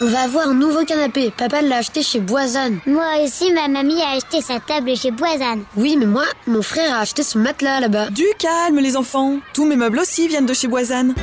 [0.00, 1.32] On va avoir un nouveau canapé.
[1.36, 2.80] Papa l'a acheté chez Boisanne.
[2.86, 5.64] Moi aussi, ma mamie a acheté sa table chez Boisanne.
[5.76, 8.10] Oui, mais moi, mon frère a acheté son matelas là-bas.
[8.10, 9.38] Du calme, les enfants.
[9.52, 11.14] Tous mes meubles aussi viennent de chez Boisanne.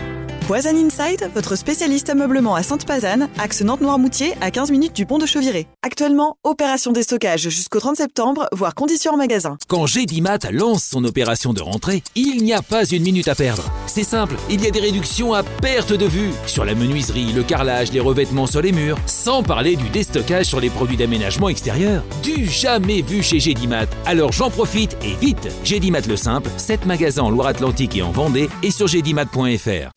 [0.47, 5.25] Boisanne Inside, votre spécialiste ameublement à Sainte-Pazanne, axe Nantes-Noirmoutier, à 15 minutes du pont de
[5.25, 5.67] Chauviré.
[5.83, 9.57] Actuellement, opération déstockage jusqu'au 30 septembre, voire conditions en magasin.
[9.67, 13.69] Quand Gédimat lance son opération de rentrée, il n'y a pas une minute à perdre.
[13.87, 17.43] C'est simple, il y a des réductions à perte de vue sur la menuiserie, le
[17.43, 22.05] carrelage, les revêtements sur les murs, sans parler du déstockage sur les produits d'aménagement extérieur.
[22.23, 23.87] Du jamais vu chez Gédimat.
[24.05, 28.49] Alors j'en profite et vite Gédimat le simple, 7 magasins en Loire-Atlantique et en Vendée
[28.63, 29.91] et sur gédimat.fr.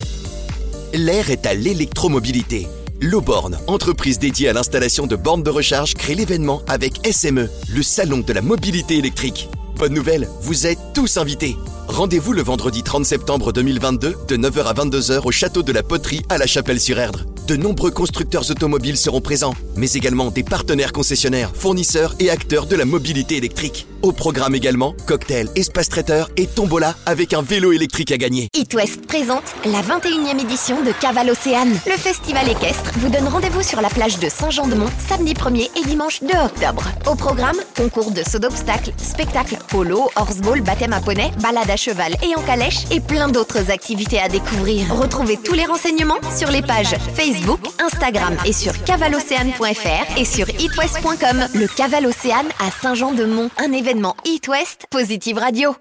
[0.93, 2.67] L'air est à l'électromobilité.
[2.99, 8.19] Loborn, entreprise dédiée à l'installation de bornes de recharge, crée l'événement avec SME, le salon
[8.19, 9.47] de la mobilité électrique.
[9.77, 11.55] Bonne nouvelle, vous êtes tous invités.
[11.87, 16.21] Rendez-vous le vendredi 30 septembre 2022 de 9h à 22h au château de la Poterie
[16.29, 17.25] à la Chapelle-sur-Erdre.
[17.47, 22.75] De nombreux constructeurs automobiles seront présents, mais également des partenaires concessionnaires, fournisseurs et acteurs de
[22.75, 23.87] la mobilité électrique.
[24.03, 28.47] Au programme également, cocktail, espace traiteur et tombola avec un vélo électrique à gagner.
[28.55, 31.77] It West présente la 21e édition de Caval Océane.
[31.85, 36.21] Le festival équestre vous donne rendez-vous sur la plage de Saint-Jean-de-Mont samedi 1er et dimanche
[36.21, 36.83] 2 octobre.
[37.05, 42.15] Au programme, concours de saut d'obstacles, spectacles, polo, horseball, baptême à poney, balade à cheval
[42.21, 44.93] et en calèche et plein d'autres activités à découvrir.
[44.93, 51.47] Retrouvez tous les renseignements sur les pages Facebook, Instagram et sur cavalocéane.fr et sur itwest.com.
[51.55, 55.75] Le Caval Océane à Saint-Jean-de-Mont, un événement It West Positive Radio.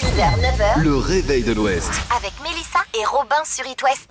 [0.00, 0.82] 6h, 9h.
[0.82, 1.90] Le réveil de l'Ouest.
[2.16, 4.10] Avec Mélissa et Robin sur It West.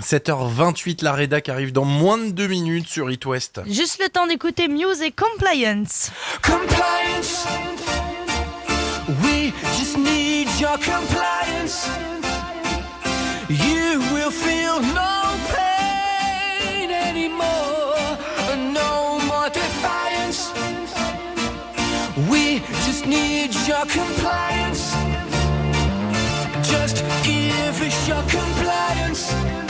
[0.00, 3.60] 7h28, la rédac arrive dans moins de 2 minutes sur It West.
[3.66, 6.10] Juste le temps d'écouter Muse et Compliance.
[6.42, 7.46] Compliance.
[9.78, 11.88] Just need your compliance.
[13.48, 18.18] You will feel no pain anymore.
[18.56, 20.52] No more defiance.
[22.28, 24.92] We just need your compliance.
[26.68, 29.67] Just give us your compliance.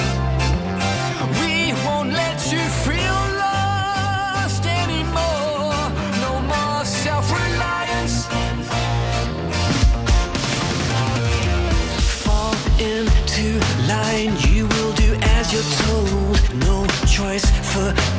[15.53, 16.55] You're told.
[16.67, 18.18] No choice, fatigue,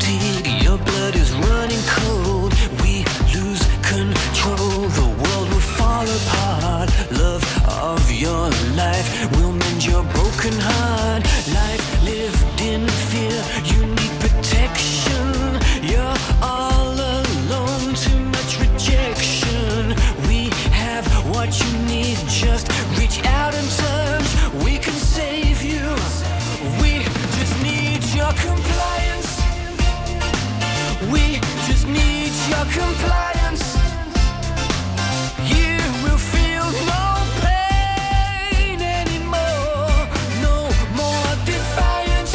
[40.95, 42.33] more defiance.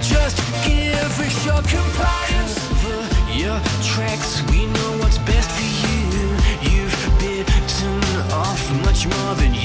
[0.00, 2.54] Just give us your compliance.
[3.34, 6.26] Your tracks, we know what's best for you.
[6.70, 7.46] You've been
[7.78, 9.55] turned off much more than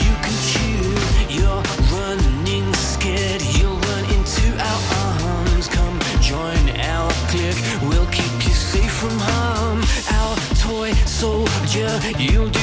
[12.03, 12.60] You do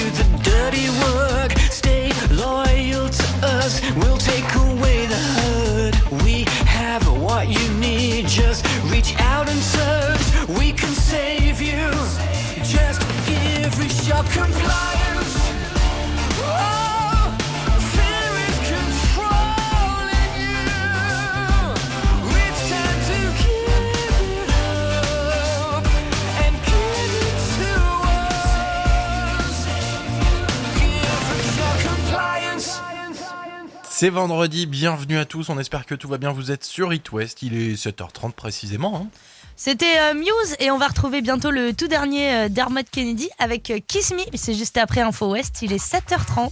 [34.01, 37.11] C'est vendredi, bienvenue à tous, on espère que tout va bien, vous êtes sur It
[37.11, 38.95] West, il est 7h30 précisément.
[38.95, 39.09] hein.
[39.57, 43.73] C'était euh, Muse et on va retrouver bientôt le tout dernier euh, Dermot Kennedy avec
[43.73, 44.23] euh, Kiss Me.
[44.35, 46.51] C'est juste après Info West, il est 7h30.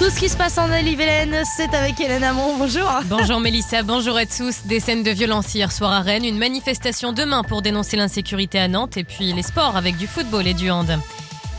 [0.00, 2.56] Tout ce qui se passe en Ille-et-Vilaine, c'est avec Hélène Amon.
[2.56, 2.90] Bonjour.
[3.04, 4.66] Bonjour Mélissa, bonjour à tous.
[4.66, 8.66] Des scènes de violence hier soir à Rennes, une manifestation demain pour dénoncer l'insécurité à
[8.66, 10.98] Nantes et puis les sports avec du football et du hand.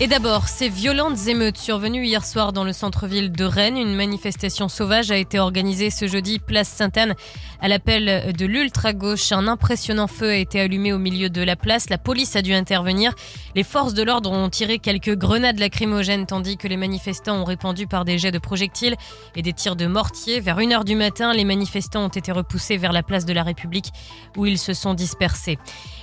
[0.01, 3.75] Et d'abord, ces violentes émeutes survenues hier soir dans le centre-ville de Rennes.
[3.75, 7.15] Une manifestation sauvage a été organisée ce jeudi place Sainte-Anne
[7.59, 9.33] à l'appel de l'ultra-gauche.
[9.33, 11.89] Un impressionnant feu a été allumé au milieu de la place.
[11.89, 13.13] La police a dû intervenir.
[13.55, 17.85] Les forces de l'ordre ont tiré quelques grenades lacrymogènes tandis que les manifestants ont répandu
[17.85, 18.95] par des jets de projectiles
[19.35, 20.39] et des tirs de mortier.
[20.39, 23.91] Vers 1h du matin, les manifestants ont été repoussés vers la place de la République
[24.37, 25.59] où ils se sont dispersés.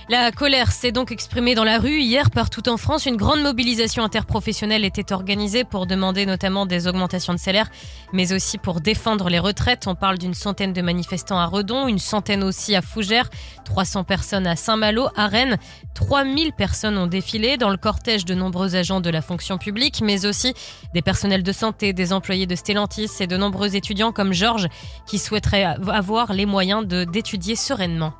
[0.07, 1.99] La colère s'est donc exprimée dans la rue.
[1.99, 7.33] Hier, partout en France, une grande mobilisation interprofessionnelle était organisée pour demander notamment des augmentations
[7.33, 7.69] de salaire,
[8.13, 9.87] mais aussi pour défendre les retraites.
[9.87, 13.29] On parle d'une centaine de manifestants à Redon, une centaine aussi à Fougères,
[13.65, 15.57] 300 personnes à Saint-Malo, à Rennes.
[15.93, 20.25] 3000 personnes ont défilé dans le cortège de nombreux agents de la fonction publique, mais
[20.25, 20.53] aussi
[20.93, 24.67] des personnels de santé, des employés de Stellantis et de nombreux étudiants comme Georges
[25.07, 28.13] qui souhaiteraient avoir les moyens d'étudier sereinement.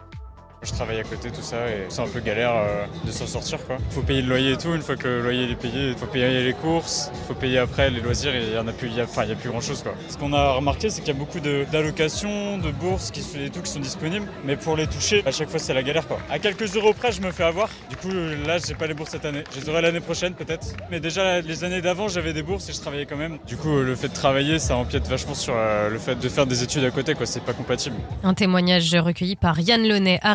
[0.64, 3.60] Je travaille à côté, tout ça, et c'est un peu galère euh, de s'en sortir
[3.68, 3.78] quoi.
[3.92, 6.44] Faut payer le loyer et tout, une fois que le loyer est payé, faut payer
[6.44, 9.30] les courses, faut payer après les loisirs et il y en a plus, enfin, il
[9.30, 9.94] y a plus grand chose quoi.
[10.10, 13.52] Ce qu'on a remarqué, c'est qu'il y a beaucoup de- d'allocations, de, bourses qui, et
[13.52, 16.18] tout qui sont disponibles, mais pour les toucher, à chaque fois c'est la galère quoi.
[16.30, 17.70] À quelques euros près, je me fais avoir.
[17.90, 18.10] Du coup,
[18.46, 19.44] là, j'ai pas les bourses cette année.
[19.56, 20.68] Je les aurai l'année prochaine peut-être.
[20.92, 23.38] Mais déjà, les années d'avant, j'avais des bourses et je travaillais quand même.
[23.48, 26.48] Du coup, le fait de travailler, ça empiète vachement sur euh, le fait de faire
[26.48, 27.26] des études à côté quoi.
[27.28, 27.96] C'est pas compatible.
[28.24, 30.34] Un témoignage recueilli par Yann Launay à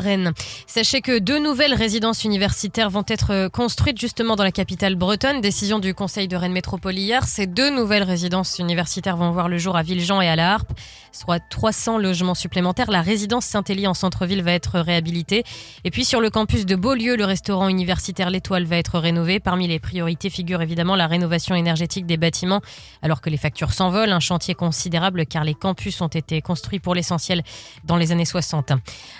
[0.66, 5.40] Sachez que deux nouvelles résidences universitaires vont être construites justement dans la capitale bretonne.
[5.40, 7.24] Décision du Conseil de Rennes Métropole hier.
[7.24, 10.72] Ces deux nouvelles résidences universitaires vont voir le jour à Villejean et à la Harpe,
[11.12, 12.90] soit 300 logements supplémentaires.
[12.90, 15.44] La résidence Saint-Élie en centre-ville va être réhabilitée.
[15.84, 19.40] Et puis sur le campus de Beaulieu, le restaurant universitaire L'Étoile va être rénové.
[19.40, 22.60] Parmi les priorités figure évidemment la rénovation énergétique des bâtiments,
[23.02, 24.12] alors que les factures s'envolent.
[24.12, 27.42] Un chantier considérable car les campus ont été construits pour l'essentiel
[27.84, 28.72] dans les années 60.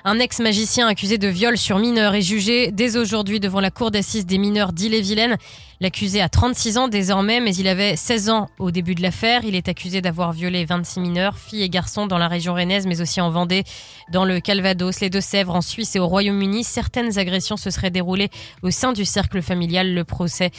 [0.05, 4.27] Un ex-magicien accusé de viol sur mineur est jugé dès aujourd'hui devant la cour d'assises
[4.27, 5.37] des mineurs d'Ille-et-Vilaine.
[5.83, 9.41] L'accusé a 36 ans désormais, mais il avait 16 ans au début de l'affaire.
[9.43, 13.01] Il est accusé d'avoir violé 26 mineurs, filles et garçons, dans la région rennaise, mais
[13.01, 13.65] aussi en Vendée,
[14.13, 16.63] dans le Calvados, les Deux-Sèvres, en Suisse et au Royaume-Uni.
[16.63, 18.31] Certaines agressions se seraient déroulées
[18.63, 19.93] au sein du cercle familial.
[19.93, 20.53] Le procès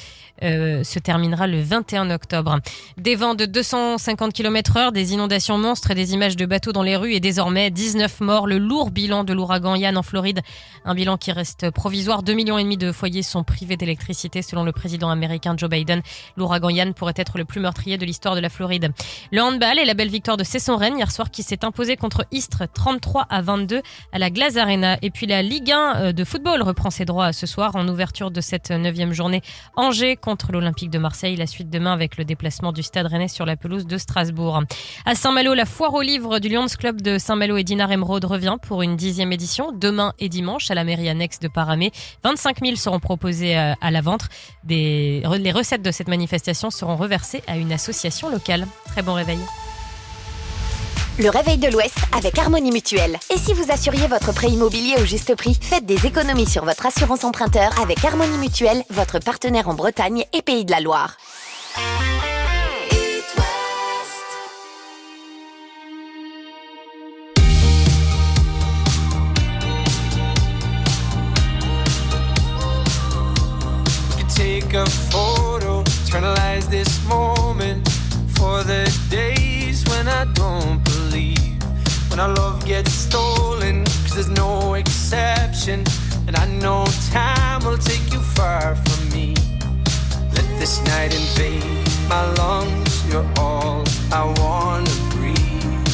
[0.44, 2.60] euh, se terminera le 21 octobre.
[2.98, 6.84] Des vents de 250 km heure, des inondations monstres et des images de bateaux dans
[6.84, 8.46] les rues et désormais 19 morts.
[8.46, 10.42] Le lourd bilan de l'ouragan Yann en Floride.
[10.84, 12.24] Un bilan qui reste provisoire.
[12.24, 16.02] 2 millions de foyers sont privés d'électricité selon le président américain Joe Biden.
[16.36, 18.92] L'ouragan Yann pourrait être le plus meurtrier de l'histoire de la Floride.
[19.32, 22.64] Le handball et la belle victoire de Cesson-Rennes hier soir qui s'est imposé contre Istres
[22.74, 24.98] 33 à 22 à la Glace Arena.
[25.02, 28.42] Et puis la Ligue 1 de football reprend ses droits ce soir en ouverture de
[28.42, 29.42] cette neuvième journée.
[29.76, 31.36] Angers contre l'Olympique de Marseille.
[31.36, 34.62] La suite demain avec le déplacement du Stade Rennais sur la pelouse de Strasbourg.
[35.06, 38.58] À Saint-Malo, la foire aux livres du Lions Club de Saint-Malo et Dinard Emeraude revient
[38.62, 41.92] pour une dixième édition demain et dimanche à la mairie annexe de Paramé.
[42.24, 44.28] 25 000 seront proposés euh, à la vente.
[44.64, 45.03] Des,
[45.38, 48.68] les recettes de cette manifestation seront reversées à une association locale.
[48.86, 49.40] Très bon réveil.
[51.20, 53.20] Le réveil de l'Ouest avec Harmonie Mutuelle.
[53.30, 56.88] Et si vous assuriez votre prêt immobilier au juste prix, faites des économies sur votre
[56.88, 61.18] assurance emprunteur avec Harmonie Mutuelle, votre partenaire en Bretagne et Pays de la Loire.
[74.74, 77.88] Take a photo, eternalize this moment
[78.38, 81.62] for the days when I don't believe.
[82.10, 85.84] When our love gets stolen, cause there's no exception.
[86.28, 89.36] And I know time will take you far from me.
[90.36, 91.64] Let this night invade
[92.10, 95.88] my lungs, you're all I wanna breathe.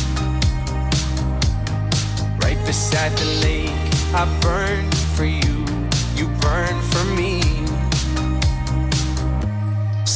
[2.43, 5.65] Right beside the lake, I burn for you,
[6.15, 7.38] you burn for me.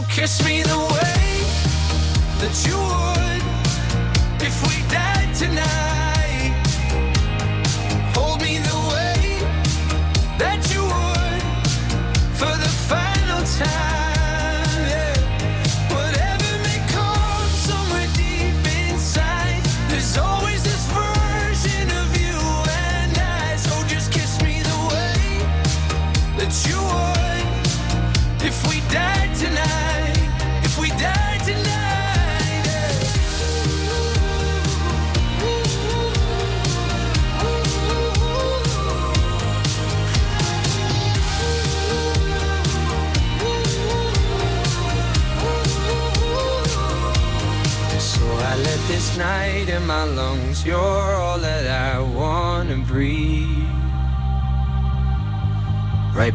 [0.00, 1.42] Kiss me the way
[2.38, 3.21] that you would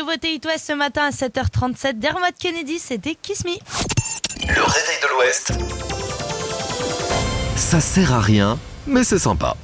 [0.00, 0.06] yeah.
[0.06, 1.98] Une nouveauté It West ce matin à 7h37.
[1.98, 3.50] Dermot Kennedy, c'était Kiss Me.
[4.48, 5.52] Le réveil de l'Ouest.
[7.56, 9.56] Ça sert à rien, mais c'est sympa.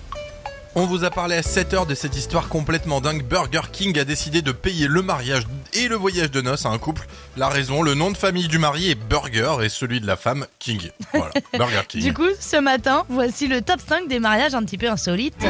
[0.75, 3.23] On vous a parlé à 7h de cette histoire complètement dingue.
[3.25, 6.77] Burger King a décidé de payer le mariage et le voyage de noces à un
[6.79, 7.07] couple.
[7.39, 10.47] La raison, le nom de famille du mari est Burger et celui de la femme
[10.59, 10.91] King.
[11.15, 12.03] Voilà, Burger King.
[12.03, 15.47] Du coup, ce matin, voici le top 5 des mariages un petit peu insolites.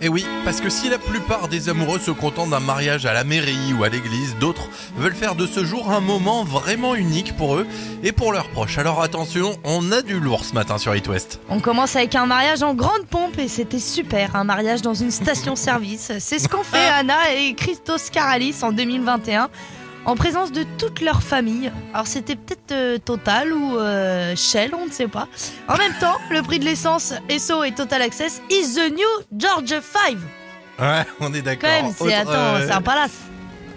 [0.00, 3.12] Et Eh oui, parce que si la plupart des amoureux se contentent d'un mariage à
[3.12, 7.36] la mairie ou à l'église, d'autres veulent faire de ce jour un moment vraiment unique
[7.36, 7.66] pour eux
[8.04, 8.78] et pour leurs proches.
[8.78, 11.40] Alors attention, on a du lourd ce matin sur It West.
[11.48, 15.10] On commence avec un mariage en grande pompe et c'était super, un mariage dans une
[15.10, 16.12] station-service.
[16.20, 19.48] C'est ce qu'ont fait Anna et Christos Karalis en 2021
[20.08, 21.70] en présence de toute leur famille.
[21.92, 25.28] Alors c'était peut-être euh, Total ou euh, Shell, on ne sait pas.
[25.68, 29.80] En même temps, le prix de l'essence Esso et Total Access is the new Georgia
[29.82, 30.16] 5.
[30.78, 31.68] Ouais, on est Quand d'accord.
[31.70, 33.18] même, c'est attends, euh, c'est un palace.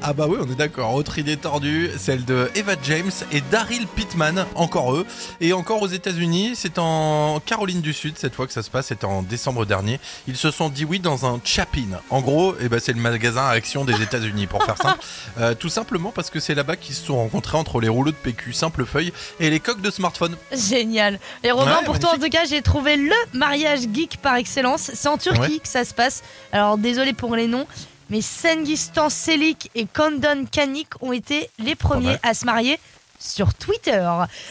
[0.04, 0.96] Ah bah oui, on est d'accord.
[0.96, 5.06] Autre idée tordue, celle de Eva James et Daryl Pittman, encore eux.
[5.42, 8.88] Et encore aux États-Unis, c'est en Caroline du Sud cette fois que ça se passe,
[8.88, 10.00] c'était en décembre dernier.
[10.28, 12.00] Ils se sont dit oui dans un Chapin.
[12.10, 15.00] En gros, eh ben, c'est le magasin à action des États-Unis pour faire simple.
[15.40, 18.16] Euh, tout simplement parce que c'est là-bas qu'ils se sont rencontrés entre les rouleaux de
[18.16, 20.36] PQ simple feuille et les coques de smartphone.
[20.52, 21.20] Génial.
[21.44, 24.92] Et Robin, Ouais, pour toi en tout cas, j'ai trouvé le mariage geek par excellence.
[24.94, 25.60] C'est en Turquie Ouais.
[25.60, 26.22] que ça se passe.
[26.52, 27.66] Alors désolé pour les noms,
[28.12, 32.78] mais Sengistan Selik et Kondon Kanik ont été les premiers à se marier
[33.20, 34.06] sur Twitter.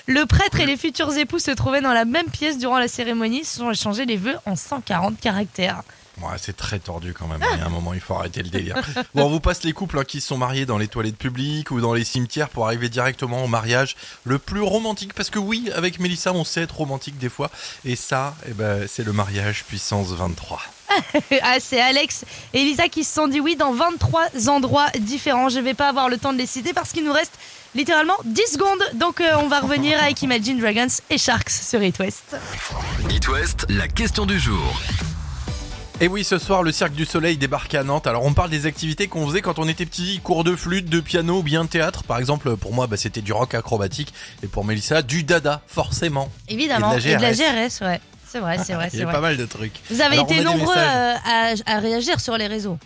[0.07, 3.45] Le prêtre et les futurs époux se trouvaient dans la même pièce durant la cérémonie,
[3.45, 5.83] se sont échangés les vœux en 140 caractères.
[6.23, 7.41] Ouais, c'est très tordu quand même.
[7.53, 8.77] Il y a un moment, il faut arrêter le délire.
[9.15, 11.71] Bon, on vous passe les couples hein, qui se sont mariés dans les toilettes publiques
[11.71, 15.15] ou dans les cimetières pour arriver directement au mariage le plus romantique.
[15.15, 17.51] Parce que oui, avec Mélissa, on sait être romantique des fois.
[17.85, 20.61] Et ça, eh ben, c'est le mariage puissance 23.
[21.43, 25.49] ah, c'est Alex et Elisa qui se sont dit oui dans 23 endroits différents.
[25.49, 27.39] Je vais pas avoir le temps de les citer parce qu'il nous reste
[27.75, 28.83] littéralement 10 secondes.
[28.95, 32.37] Donc euh, on va revenir avec Imagine Dragons et Sharks sur It West.
[33.11, 34.81] It West, la question du jour.
[36.03, 38.07] Et oui, ce soir, le Cirque du Soleil débarque à Nantes.
[38.07, 41.01] Alors, on parle des activités qu'on faisait quand on était petit, cours de flûte, de
[41.01, 42.05] piano ou bien de théâtre.
[42.05, 44.15] Par exemple, pour moi, bah, c'était du rock acrobatique.
[44.43, 46.31] Et pour Mélissa, du dada, forcément.
[46.49, 46.97] Évidemment.
[46.97, 47.37] Et de la GRS.
[47.37, 48.01] GRS, ouais.
[48.31, 49.15] C'est vrai, c'est vrai, Il y a vrai.
[49.15, 49.73] pas mal de trucs.
[49.91, 52.79] Vous avez Alors, été nombreux à, à réagir sur les réseaux.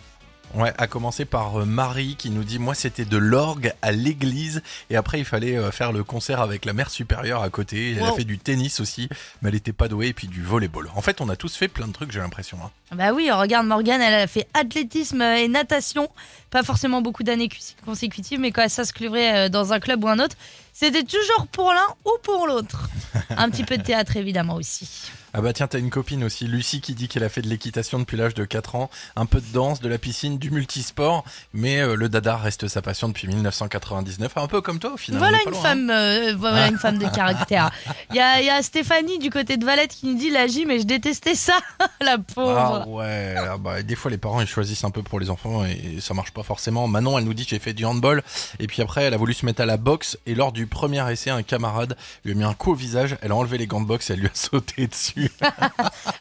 [0.53, 4.61] Ouais, à commencer par euh, Marie qui nous dit moi c'était de l'orgue à l'église
[4.89, 7.95] et après il fallait euh, faire le concert avec la mère supérieure à côté.
[7.97, 9.09] Elle a fait du tennis aussi,
[9.41, 10.89] mais elle était pas douée et puis du volleyball.
[10.95, 12.57] En fait, on a tous fait plein de trucs, j'ai l'impression.
[12.63, 12.69] hein.
[12.91, 16.07] Bah oui, regarde Morgane, elle a fait athlétisme et natation.
[16.51, 17.49] Pas forcément beaucoup d'années
[17.83, 20.35] consécutives, mais quand elle s'inscrivait euh, dans un club ou un autre,
[20.71, 22.89] c'était toujours pour l'un ou pour l'autre.
[23.37, 25.09] Un petit peu de théâtre évidemment aussi.
[25.37, 27.99] Ah bah tiens, t'as une copine aussi, Lucie, qui dit qu'elle a fait de l'équitation
[27.99, 31.81] depuis l'âge de 4 ans, un peu de danse, de la piscine, du multisport, mais
[31.81, 35.19] euh, le dada reste sa passion depuis 1999, un peu comme toi au final.
[35.19, 37.69] Voilà une loin, femme, euh, voilà une femme de caractère.
[38.11, 40.79] Il y y a Stéphanie du côté de Valette qui nous dit la gym, mais
[40.79, 41.59] je détestais ça,
[42.01, 45.29] la Ah ouais, ah bah, des fois les parents ils choisissent un peu pour les
[45.29, 46.87] enfants et ça marche pas forcément.
[46.87, 48.23] Manon elle nous dit j'ai fait du handball
[48.59, 51.09] et puis après elle a voulu se mettre à la boxe et lors du premier
[51.11, 53.81] essai, un camarade lui a mis un coup au visage, elle a enlevé les gants
[53.81, 55.31] de boxe et elle lui a sauté dessus.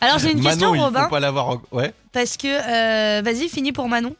[0.00, 1.58] Alors j'ai une question, il Robin, faut pas l'avoir.
[1.72, 1.92] Ouais.
[2.12, 4.14] parce que euh, vas-y, finis pour Manon.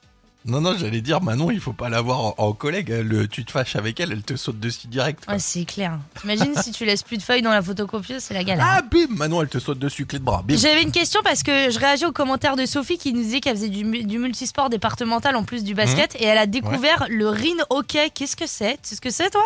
[0.46, 2.90] Non, non, j'allais dire, Manon, il faut pas l'avoir en, en collègue.
[2.90, 5.24] Elle, tu te fâches avec elle, elle te saute dessus direct.
[5.26, 5.98] Ouais, c'est clair.
[6.20, 8.66] T'imagines si tu laisses plus de feuilles dans la photocopieuse, c'est la galère.
[8.68, 10.44] Ah, bim Manon, elle te saute dessus, clé de bras.
[10.48, 13.56] J'avais une question parce que je réagis aux commentaires de Sophie qui nous disait qu'elle
[13.56, 16.20] faisait du, mu- du multisport départemental en plus du basket Mhm.
[16.20, 18.10] et elle a découvert le ring hockey.
[18.14, 18.74] Qu'est-ce que c'est?
[18.82, 19.44] Tu sais ce que c'est toi?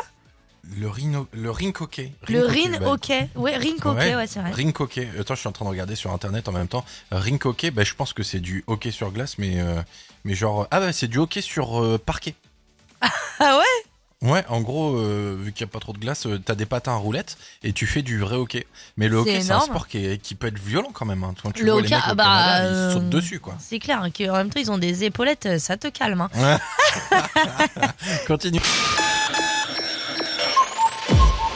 [0.77, 2.13] Le rhino, le ring hockey.
[2.29, 3.29] Le ring bah, hockey.
[3.37, 4.51] Ouais, ring hockey, ouais, c'est vrai.
[4.53, 5.09] Ring hockey.
[5.19, 6.85] Attends, je suis en train de regarder sur internet en même temps.
[7.11, 9.81] Ring hockey, bah, je pense que c'est du hockey sur glace, mais, euh,
[10.25, 10.69] mais genre.
[10.71, 12.35] Ah, bah, c'est du hockey sur euh, parquet.
[13.41, 14.29] Ah ouais?
[14.29, 16.91] Ouais, en gros, euh, vu qu'il n'y a pas trop de glace, t'as des patins
[16.93, 18.67] à roulettes et tu fais du vrai hockey.
[18.97, 21.23] Mais le hockey, c'est un sport qui, est- qui peut être violent quand même.
[21.23, 21.35] hein.
[21.41, 23.55] Quand tu Le vois les hockey, mecs au ah bah, Canada, ils sautent dessus, quoi.
[23.61, 26.29] C'est clair qu'en même temps ils ont des épaulettes, ça te calme.
[26.35, 26.59] hein.
[28.27, 28.61] Continue.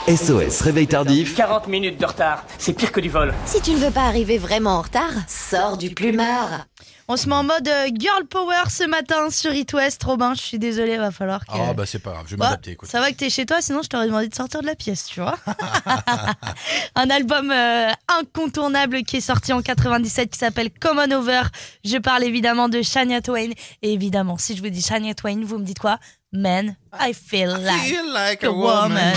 [0.09, 1.37] SOS Réveil Tardif.
[1.37, 3.33] 40 minutes de retard, c'est pire que du vol.
[3.47, 6.67] Si tu ne veux pas arriver vraiment en retard, sors du plumard.
[7.09, 10.03] On se met en mode euh, girl power ce matin sur It West.
[10.03, 11.53] Robin, je suis désolée, va falloir que.
[11.53, 12.89] Ah, bah, c'est pas grave, je vais Bah, m'adapter, écoute.
[12.89, 15.05] ça va que t'es chez toi, sinon je t'aurais demandé de sortir de la pièce,
[15.07, 15.37] tu vois.
[16.97, 21.43] Un album euh, incontournable qui est sorti en 97 qui s'appelle Common Over.
[21.85, 23.51] Je parle évidemment de Shania Twain.
[23.83, 25.99] Et évidemment, si je vous dis Shania Twain, vous me dites quoi?
[26.33, 29.13] Man, I feel like, feel like a a woman.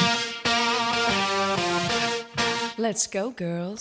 [2.77, 3.79] Let's go, girls.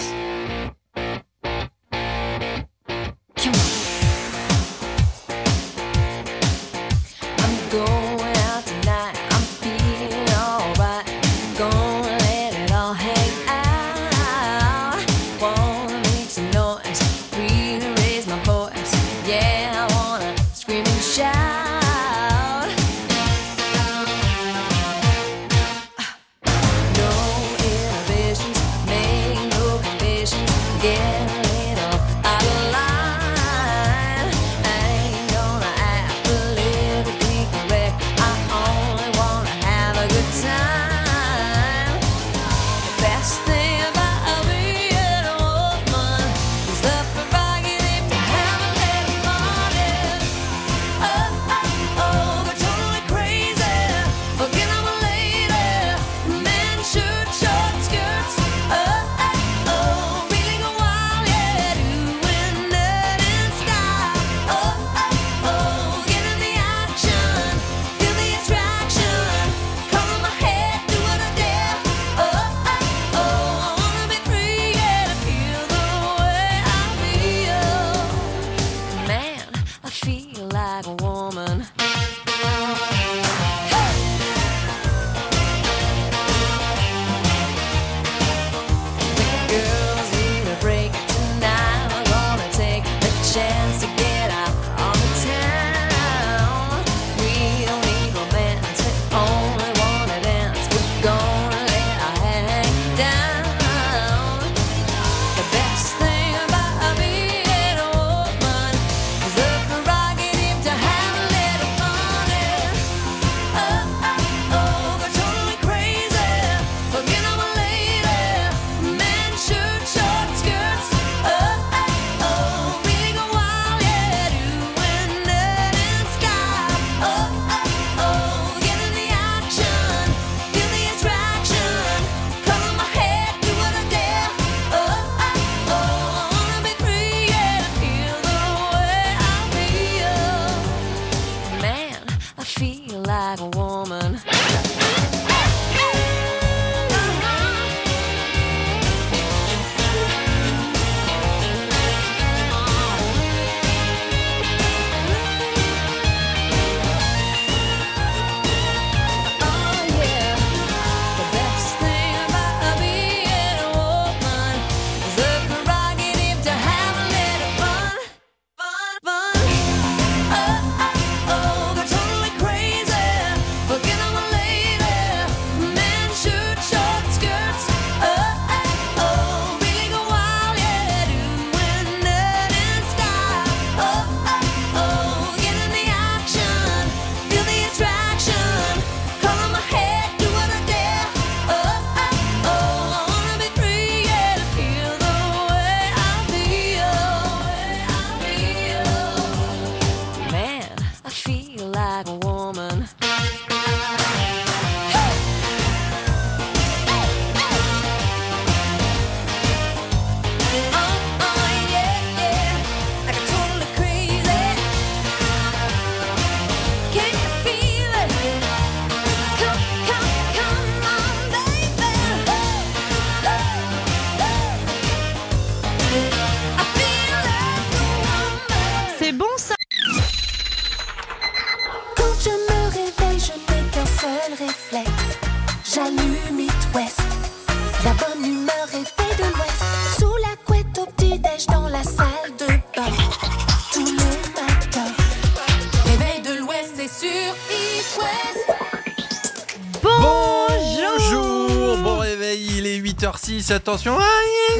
[253.55, 253.97] Attention.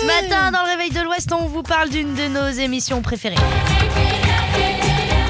[0.00, 3.34] Ce matin, dans le réveil de l'Ouest, on vous parle d'une de nos émissions préférées.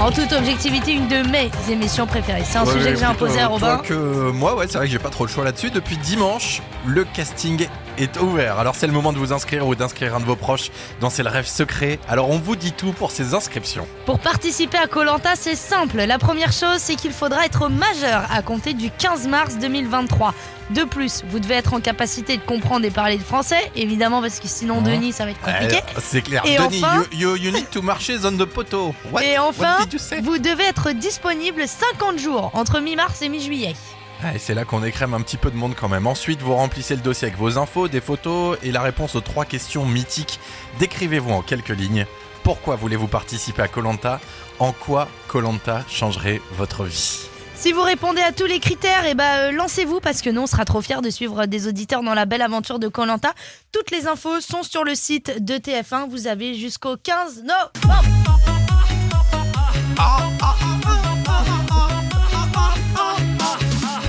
[0.00, 2.42] En toute objectivité, une de mes émissions préférées.
[2.44, 3.78] C'est un Ouais, sujet que j'ai imposé à toi Robin.
[3.78, 3.94] que
[4.30, 5.70] moi, ouais, c'est vrai que j'ai pas trop le choix là-dessus.
[5.70, 7.66] Depuis dimanche, le casting
[7.98, 8.58] est ouvert.
[8.58, 10.70] Alors c'est le moment de vous inscrire ou d'inscrire un de vos proches
[11.00, 11.98] dans C'est le rêve secret.
[12.08, 13.86] Alors on vous dit tout pour ces inscriptions.
[14.04, 15.98] Pour participer à Colanta, c'est simple.
[16.02, 20.34] La première chose, c'est qu'il faudra être majeur à compter du 15 mars 2023.
[20.70, 24.40] De plus, vous devez être en capacité de comprendre et parler le français, évidemment, parce
[24.40, 25.76] que sinon, Denis, ça va être compliqué.
[25.76, 26.42] Euh, c'est clair.
[26.44, 28.92] Et Denis, enfin- you, you- you need to marcher zone de poteau.
[29.12, 30.20] What- et enfin, what did you say?
[30.20, 33.76] vous devez être disponible 50 jours entre mi-mars et mi-juillet.
[34.22, 36.06] Ah, et c'est là qu'on écrème un petit peu de monde quand même.
[36.06, 39.44] Ensuite, vous remplissez le dossier avec vos infos, des photos et la réponse aux trois
[39.44, 40.40] questions mythiques.
[40.78, 42.06] Décrivez-vous en quelques lignes.
[42.42, 44.20] Pourquoi voulez-vous participer à Colanta
[44.58, 49.50] En quoi Colanta changerait votre vie Si vous répondez à tous les critères, et ben
[49.54, 52.42] lancez-vous parce que nous on sera trop fiers de suivre des auditeurs dans la belle
[52.42, 53.34] aventure de Colanta.
[53.72, 56.08] Toutes les infos sont sur le site de TF1.
[56.08, 58.06] Vous avez jusqu'au 15 novembre.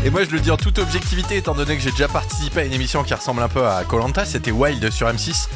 [0.08, 2.64] Et moi je le dis en toute objectivité étant donné que j'ai déjà participé à
[2.64, 5.50] une émission qui ressemble un peu à Colanta, c'était Wild sur M6.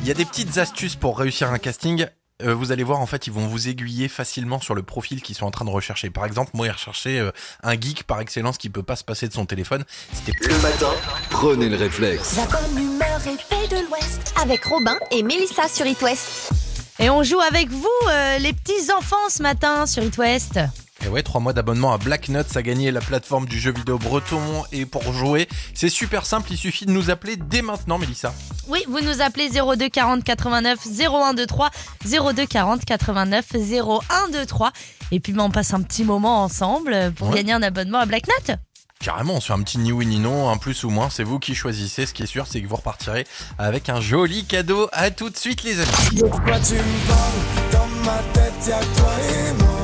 [0.00, 2.06] Il y a des petites astuces pour réussir un casting.
[2.44, 5.34] Euh, vous allez voir en fait ils vont vous aiguiller facilement sur le profil qu'ils
[5.34, 6.10] sont en train de rechercher.
[6.10, 7.32] Par exemple moi ils recherchaient euh,
[7.64, 9.84] un geek par excellence qui peut pas se passer de son téléphone.
[10.12, 10.92] C'était Le matin,
[11.30, 12.36] prenez le réflexe.
[12.36, 14.32] La bonne humeur et paix de l'Ouest.
[14.40, 16.52] Avec Robin et Mélissa sur It West.
[17.00, 20.60] Et on joue avec vous, euh, les petits enfants, ce matin sur It West.
[21.06, 23.96] Et ouais, trois mois d'abonnement à Black Nuts a gagné la plateforme du jeu vidéo
[23.96, 24.64] breton.
[24.72, 28.34] Et pour jouer, c'est super simple, il suffit de nous appeler dès maintenant, Mélissa.
[28.66, 31.70] Oui, vous nous appelez 02 40 89 0123
[32.04, 34.72] 02 40 89 0123
[35.12, 37.36] et puis ben, on passe un petit moment ensemble pour Ouais.
[37.36, 38.56] gagner un abonnement à Black Nut.
[38.98, 41.22] Carrément, on se fait un petit ni oui ni non, un plus ou moins, c'est
[41.22, 42.06] vous qui choisissez.
[42.06, 43.26] Ce qui est sûr, c'est que vous repartirez
[43.58, 44.88] avec un joli cadeau.
[44.92, 45.92] À tout de suite, les amis.
[46.14, 47.70] De quoi tu me parles?
[47.72, 49.75] Dans ma tête, y'a que toi et moi.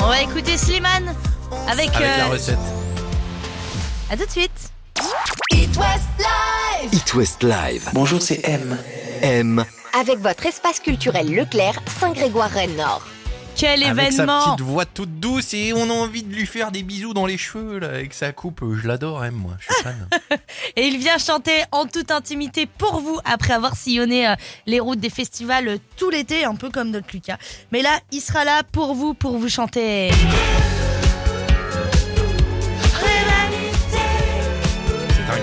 [0.00, 1.14] On va écouter Slimane
[1.68, 2.58] avec, Avec la euh, recette.
[4.10, 4.72] À tout de suite.
[5.52, 6.92] It West Live.
[6.92, 7.88] It West Live.
[7.92, 8.76] Bonjour, c'est M.
[9.22, 9.64] M.
[9.98, 13.02] Avec votre espace culturel Leclerc, Saint-Grégoire-Rennes-Nord.
[13.56, 16.70] Quel Avec sa événement petite voix toute douce et on a envie de lui faire
[16.70, 18.62] des bisous dans les cheveux là, avec sa coupe.
[18.74, 19.54] Je l'adore, M, moi.
[19.58, 20.08] Je suis fan.
[20.76, 24.34] Et il vient chanter en toute intimité pour vous après avoir sillonné euh,
[24.66, 27.38] les routes des festivals euh, tout l'été, un peu comme notre Lucas.
[27.72, 30.10] Mais là, il sera là pour vous, pour vous chanter.
[35.08, 35.40] C'est dingue.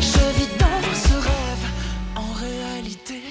[0.00, 1.66] Je vis dans ce rêve
[2.14, 3.22] en réalité.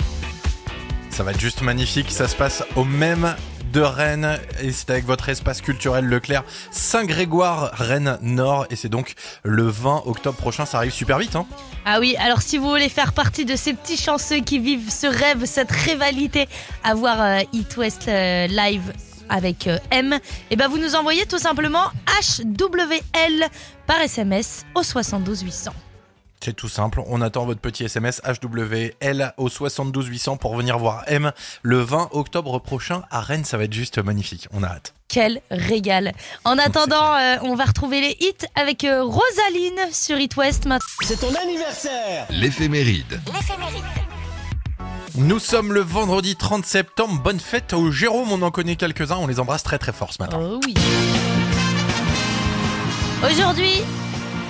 [1.12, 2.12] Ça va être juste magnifique.
[2.12, 3.36] Ça se passe au même
[3.76, 9.16] de Rennes et c'est avec votre espace culturel Leclerc Saint-Grégoire Rennes Nord et c'est donc
[9.44, 10.66] le 20 octobre prochain.
[10.66, 11.46] Ça arrive super vite, hein
[11.84, 15.08] Ah oui, alors si vous voulez faire partie de ces petits chanceux qui vivent ce
[15.08, 16.48] rêve, cette rivalité
[16.86, 17.42] à voir euh,
[17.76, 18.94] West euh, live
[19.28, 20.20] avec euh, M,
[20.52, 21.92] et ben vous nous envoyez tout simplement
[22.40, 23.46] HWL
[23.88, 25.74] par SMS au 72 800.
[26.46, 27.02] C'est tout simple.
[27.08, 31.32] On attend votre petit SMS HWL au 72 800 pour venir voir M
[31.64, 33.46] le 20 octobre prochain à Rennes.
[33.46, 34.48] Ça va être juste magnifique.
[34.54, 34.94] On a hâte.
[35.08, 36.14] Quel régal.
[36.44, 40.88] En attendant, euh, on va retrouver les hits avec euh, Rosaline sur It West maintenant.
[41.02, 43.20] C'est ton anniversaire L'éphéméride.
[45.16, 47.20] Nous sommes le vendredi 30 septembre.
[47.24, 48.32] Bonne fête au Jérôme.
[48.32, 49.18] On en connaît quelques-uns.
[49.18, 50.38] On les embrasse très très fort ce matin.
[50.40, 50.76] Oh oui.
[53.28, 53.82] Aujourd'hui,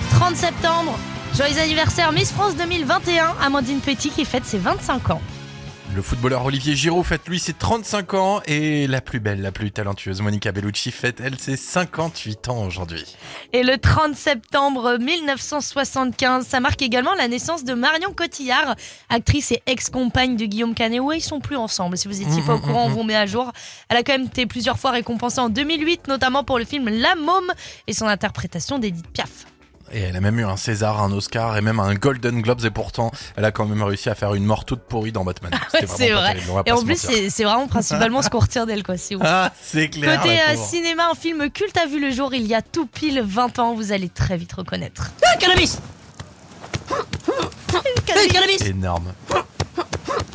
[0.09, 0.99] 30 septembre,
[1.35, 5.21] joyeux anniversaire Miss France 2021, Amandine Petit qui fête ses 25 ans.
[5.93, 9.71] Le footballeur Olivier Giroud fête lui ses 35 ans et la plus belle, la plus
[9.71, 13.03] talentueuse Monica Bellucci fête elle ses 58 ans aujourd'hui.
[13.51, 18.75] Et le 30 septembre 1975, ça marque également la naissance de Marion Cotillard,
[19.09, 21.01] actrice et ex-compagne de Guillaume Canet.
[21.01, 21.97] Ouais, ils sont plus ensemble.
[21.97, 23.51] Si vous étiez pas au courant, on vous met à jour.
[23.89, 27.15] Elle a quand même été plusieurs fois récompensée en 2008, notamment pour le film La
[27.15, 27.51] Môme
[27.87, 29.45] et son interprétation d'Edith Piaf.
[29.91, 32.71] Et elle a même eu un César, un Oscar et même un Golden Globes et
[32.71, 35.51] pourtant elle a quand même réussi à faire une mort toute pourrie dans Batman.
[35.87, 36.37] C'est vrai.
[36.65, 38.97] Et en plus, c'est vraiment principalement ce qu'on retire d'elle, quoi.
[38.97, 39.21] C'est ouf.
[39.25, 40.21] Ah, c'est clair.
[40.21, 43.21] Côté euh, cinéma, un film culte a vu le jour il y a tout pile
[43.23, 43.73] 20 ans.
[43.73, 45.11] Vous allez très vite reconnaître.
[45.39, 45.79] Cannabis
[48.65, 49.13] Énorme.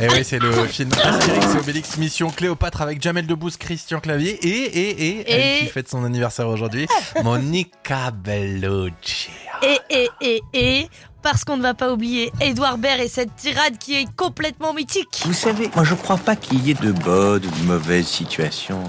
[0.01, 4.31] Et oui, c'est le film Astérix et Obélix Mission Cléopâtre avec Jamel Debbouze, Christian Clavier
[4.43, 6.87] et, et, et, elle Et- qui fête son anniversaire aujourd'hui,
[7.23, 9.29] Monica Bellucci.
[9.63, 10.89] Et, et, et, et,
[11.23, 15.21] parce qu'on ne va pas oublier Edouard Baird et cette tirade qui est complètement mythique.
[15.27, 18.83] Vous savez, moi je crois pas qu'il y ait de bonnes ou de mauvaises situations.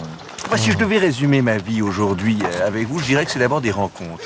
[0.52, 3.40] Moi, si je devais résumer ma vie aujourd'hui euh, avec vous, je dirais que c'est
[3.40, 4.22] d'abord des rencontres.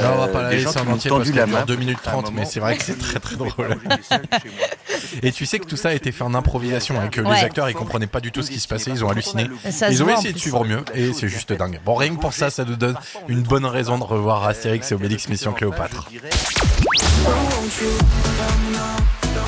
[0.00, 1.64] Là, on va Euh, pas la des laisser gens qui en m'ont tendu la main
[1.66, 3.76] 2 minutes à un 30, mais c'est vrai que c'est très très drôle.
[5.24, 7.36] Et tu sais que tout ça a été fait en improvisation et que Ouais.
[7.38, 9.48] les acteurs ils comprenaient pas du tout ce qui se passait, ils ont halluciné.
[9.70, 11.80] Ça Ils ont essayé de suivre au mieux et c'est juste dingue.
[11.84, 12.96] Bon, rien que pour ça, ça nous donne
[13.26, 16.08] une bonne raison de revoir Astérix et Obélix Mission Cléopâtre.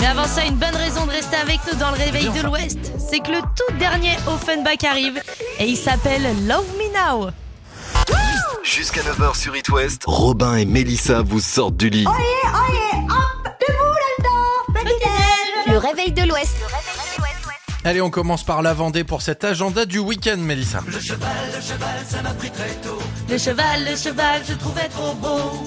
[0.00, 2.78] Mais avant ça, une bonne raison de rester avec nous dans le réveil de l'Ouest,
[2.98, 5.22] c'est que le tout dernier Offenbach arrive
[5.58, 7.30] et il s'appelle Love Me Now.
[8.62, 12.04] Jusqu'à 9h sur It West, Robin et Mélissa vous sortent du lit.
[15.68, 16.56] Le réveil de l'Ouest.
[17.84, 20.80] Allez, on commence par la Vendée pour cet agenda du week-end, Mélissa.
[20.86, 20.98] Le
[23.38, 25.64] cheval, le cheval, je trouvais trop beau.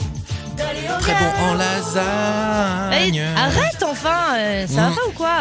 [1.01, 3.21] Très bon en lasagne.
[3.37, 4.95] Arrête enfin, euh, ça va Mm.
[4.95, 5.37] pas ou quoi?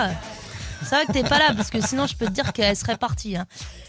[0.82, 2.96] C'est vrai que t'es pas là parce que sinon je peux te dire qu'elle serait
[2.96, 3.36] partie.
[3.36, 3.46] hein.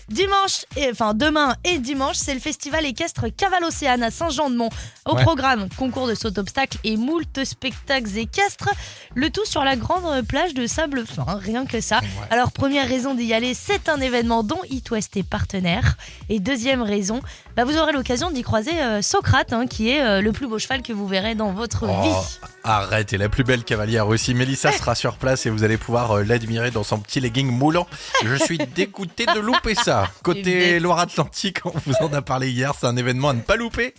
[0.10, 4.70] Dimanche, et, enfin demain et dimanche, c'est le festival équestre Caval Océane à Saint-Jean-de-Mont.
[5.06, 5.24] Au Ouais.
[5.24, 8.70] programme, concours de saut obstacles et moult spectacles équestres.
[9.16, 12.00] Le tout sur la grande plage de sable fin, rien que ça.
[12.30, 15.96] Alors première raison d'y aller, c'est un événement dont It West est partenaire.
[16.30, 17.22] Et deuxième raison,
[17.56, 20.60] bah, vous aurez l'occasion d'y croiser euh, Socrate, hein, qui est euh, le plus beau
[20.60, 22.40] cheval que vous verrez dans votre Oh, vie.
[22.64, 24.34] arrête, et la plus belle cavalière aussi.
[24.34, 27.88] Mélissa sera sur place et vous allez pouvoir euh, l'admirer dans son petit legging moulant.
[28.24, 29.99] Je suis dégoûté de louper ça.
[30.24, 33.94] Côté Loire-Atlantique, on vous en a parlé hier, c'est un événement à ne pas louper.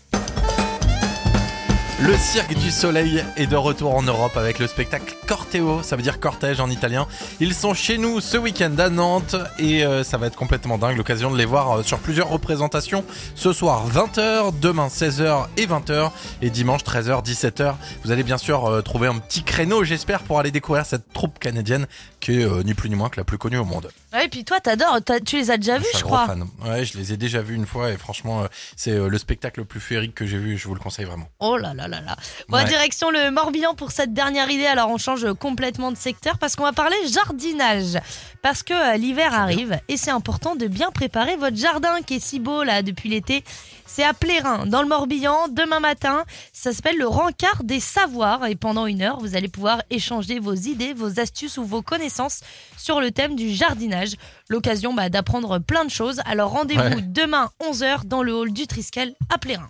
[2.03, 6.03] Le Cirque du Soleil est de retour en Europe avec le spectacle Corteo, ça veut
[6.03, 7.07] dire cortège en italien.
[7.41, 10.97] Ils sont chez nous ce week-end à Nantes et euh, ça va être complètement dingue,
[10.97, 13.05] l'occasion de les voir euh, sur plusieurs représentations.
[13.35, 17.75] Ce soir 20h, demain 16h et 20h et dimanche 13h, 17h.
[18.03, 21.39] Vous allez bien sûr euh, trouver un petit créneau, j'espère, pour aller découvrir cette troupe
[21.39, 21.87] canadienne
[22.19, 23.91] qui est ni plus ni moins que la plus connue au monde.
[24.13, 26.27] Ouais, et puis toi, t'adores, tu les as déjà vus, Je crois.
[26.27, 26.47] fan.
[26.67, 28.45] Ouais, je les ai déjà vus une fois et franchement,
[28.77, 30.59] c'est le spectacle le plus féerique que j'ai vu.
[30.59, 31.29] Je vous le conseille vraiment.
[31.39, 32.17] Oh là là là là.
[32.49, 32.65] Bon, Ouais.
[32.65, 34.67] direction le Morbihan pour cette dernière idée.
[34.67, 37.99] Alors, on change complètement de secteur parce qu'on va parler jardinage.
[38.43, 42.21] Parce que euh, l'hiver arrive et c'est important de bien préparer votre jardin qui est
[42.21, 43.45] si beau là depuis l'été.
[43.87, 46.25] C'est à Plérin, dans le Morbihan, demain matin.
[46.53, 50.55] Ça s'appelle le rencard des savoirs et pendant une heure, vous allez pouvoir échanger vos
[50.55, 52.41] idées, vos astuces ou vos connaissances
[52.79, 54.13] sur le thème du jardinage.
[54.49, 56.21] L'occasion bah, d'apprendre plein de choses.
[56.25, 57.03] Alors, rendez-vous Ouais.
[57.03, 59.69] demain 11h dans le hall du Triskel à Plérin.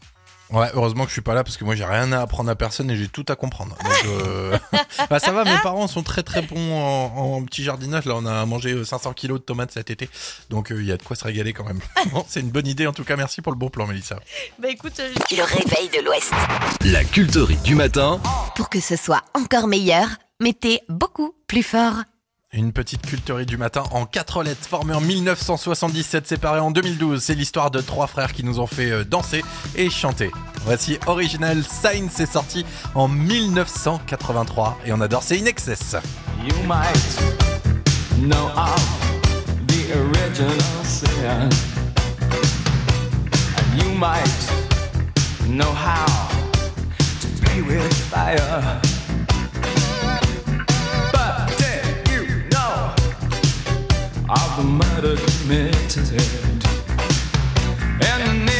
[0.53, 2.57] Ouais, heureusement que je suis pas là parce que moi j'ai rien à apprendre à
[2.57, 3.77] personne et j'ai tout à comprendre.
[3.83, 4.59] Donc, euh,
[5.11, 8.05] bah, ça va, mes parents sont très très bons en, en petit jardinage.
[8.07, 10.09] Là, on a mangé euh, 500 kilos de tomates cet été,
[10.49, 11.81] donc euh, il y a de quoi se régaler quand même.
[12.13, 13.15] Bon, c'est une bonne idée en tout cas.
[13.17, 14.19] Merci pour le bon plan, Mélissa.
[14.59, 16.33] Bah écoute, euh, Le réveil de l'Ouest.
[16.85, 18.21] La culterie du matin
[18.57, 20.09] Pour que ce soit encore meilleur,
[20.41, 21.95] mettez beaucoup plus fort.
[22.53, 27.23] Une petite culterie du matin en quatre lettres, formée en 1977, séparée en 2012.
[27.23, 29.45] C'est l'histoire de trois frères qui nous ont fait euh, danser
[29.77, 30.33] et chanter.
[30.65, 35.95] Voici Original Sign, c'est sorti en 1983 et on adore, c'est In Excess.
[36.45, 37.31] You might
[38.19, 38.49] know
[45.73, 46.29] how
[47.21, 49.00] to with fire.
[54.31, 56.09] Of the murder committed?
[58.01, 58.60] In the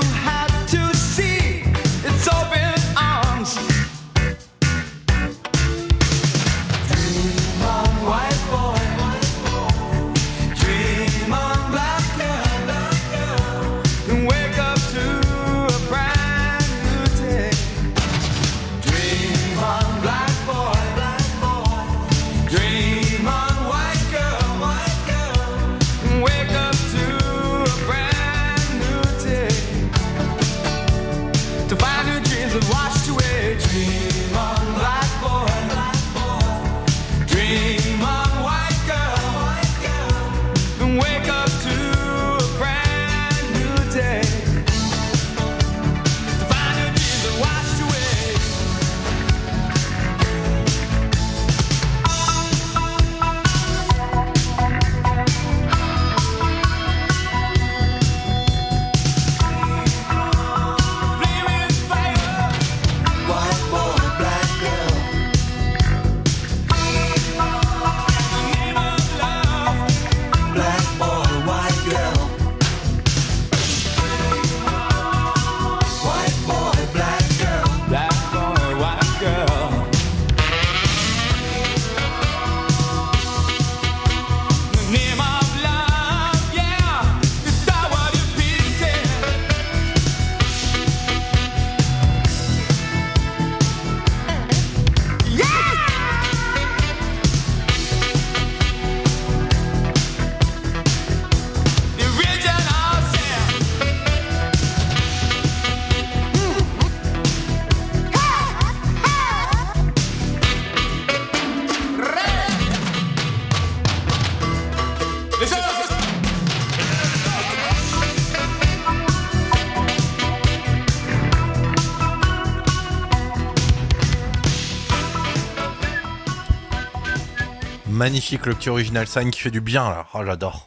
[128.01, 130.07] Magnifique le petit original sign qui fait du bien là.
[130.15, 130.65] Oh, j'adore.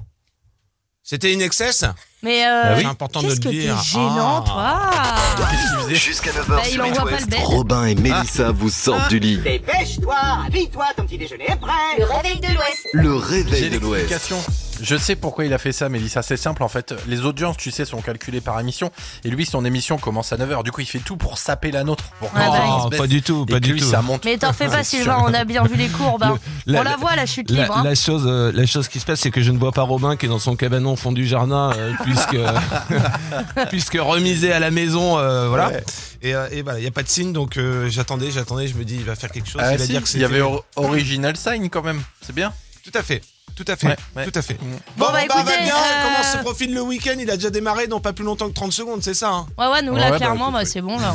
[1.03, 1.85] C'était une excess
[2.23, 2.83] Mais euh, Ah oui.
[2.83, 3.77] C'est important de le dire.
[3.77, 5.35] t'es gênant, Ah.
[5.37, 5.49] toi
[5.93, 7.35] Jusqu'à 9h Bah, sur It West.
[7.41, 9.39] Robin et Mélissa vous sortent du lit.
[9.39, 10.15] Dépêche-toi,
[10.47, 11.73] habille-toi, ton petit déjeuner est prêt.
[11.99, 12.89] Le réveil de l'Ouest.
[12.93, 14.09] Le réveil J'ai de l'Ouest.
[14.83, 16.23] Je sais pourquoi il a fait ça, Mélissa.
[16.23, 16.95] C'est simple en fait.
[17.07, 18.91] Les audiences, tu sais, sont calculées par émission.
[19.25, 20.63] Et lui, son émission commence à 9h.
[20.65, 22.05] Du coup, il fait tout pour saper la nôtre.
[22.19, 22.49] Pour Ah
[22.83, 22.99] bah, baisse.
[23.01, 23.87] pas du tout, pas du lui, tout.
[23.91, 24.25] ça monte.
[24.25, 26.23] Mais t'en fais pas, C'est Sylvain, on a bien vu les courbes.
[26.25, 26.39] hein.
[26.67, 27.77] La- on la voit, la chute La, libre.
[27.79, 27.85] hein.
[27.85, 30.17] la chose, euh, la chose qui se passe, c'est que je ne vois pas Robin
[30.17, 32.37] qui est dans son cabanon au fond du jardin, euh, puisque
[33.71, 35.69] puisque remisé à la maison, euh, voilà.
[35.69, 35.85] Ouais.
[36.23, 38.75] Et, euh, et voilà, il y a pas de signe, donc euh, j'attendais, j'attendais, je
[38.77, 40.25] me dis il va faire quelque chose, Ah, il va si, dire que il y
[40.25, 40.43] avait
[40.77, 42.03] original sign quand même.
[42.23, 42.53] C'est bien.
[42.83, 43.23] Tout à fait.
[43.57, 44.25] Tout à fait, Ouais, ouais.
[44.25, 44.55] tout à fait.
[44.55, 44.67] Mm.
[44.97, 45.75] Bon, bah, on va écoutez, bien.
[45.75, 47.15] euh, Comment se profile le week-end?
[47.21, 49.47] Il a déjà démarré dans pas plus longtemps que 30 secondes, c'est ça hein?
[49.57, 50.99] Ouais, ouais, nous là, bah, clairement, bah, c'est bon.
[50.99, 51.15] Là,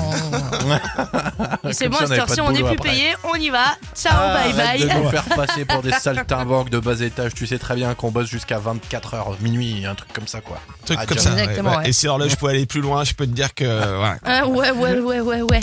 [1.64, 1.72] on...
[1.74, 2.90] c'est bon, à cette heure-ci, on n'est boulot plus après.
[2.92, 3.66] payé, on y va.
[3.96, 4.80] Ciao, Ah, bye bye.
[4.80, 7.34] de nous faire passer pour des saltimbanques de bas étage.
[7.34, 10.60] Tu sais très bien qu'on bosse jusqu'à 24h minuit, un truc comme ça quoi.
[10.86, 11.32] Truc Ah, comme ça.
[11.32, 11.78] Exactement, ouais.
[11.78, 11.90] ouais.
[11.90, 13.66] Et si l'horloge pouvait aller plus loin, je peux te dire que.
[14.24, 15.60] Ah, ouais, ouais, ouais, ouais, ouais.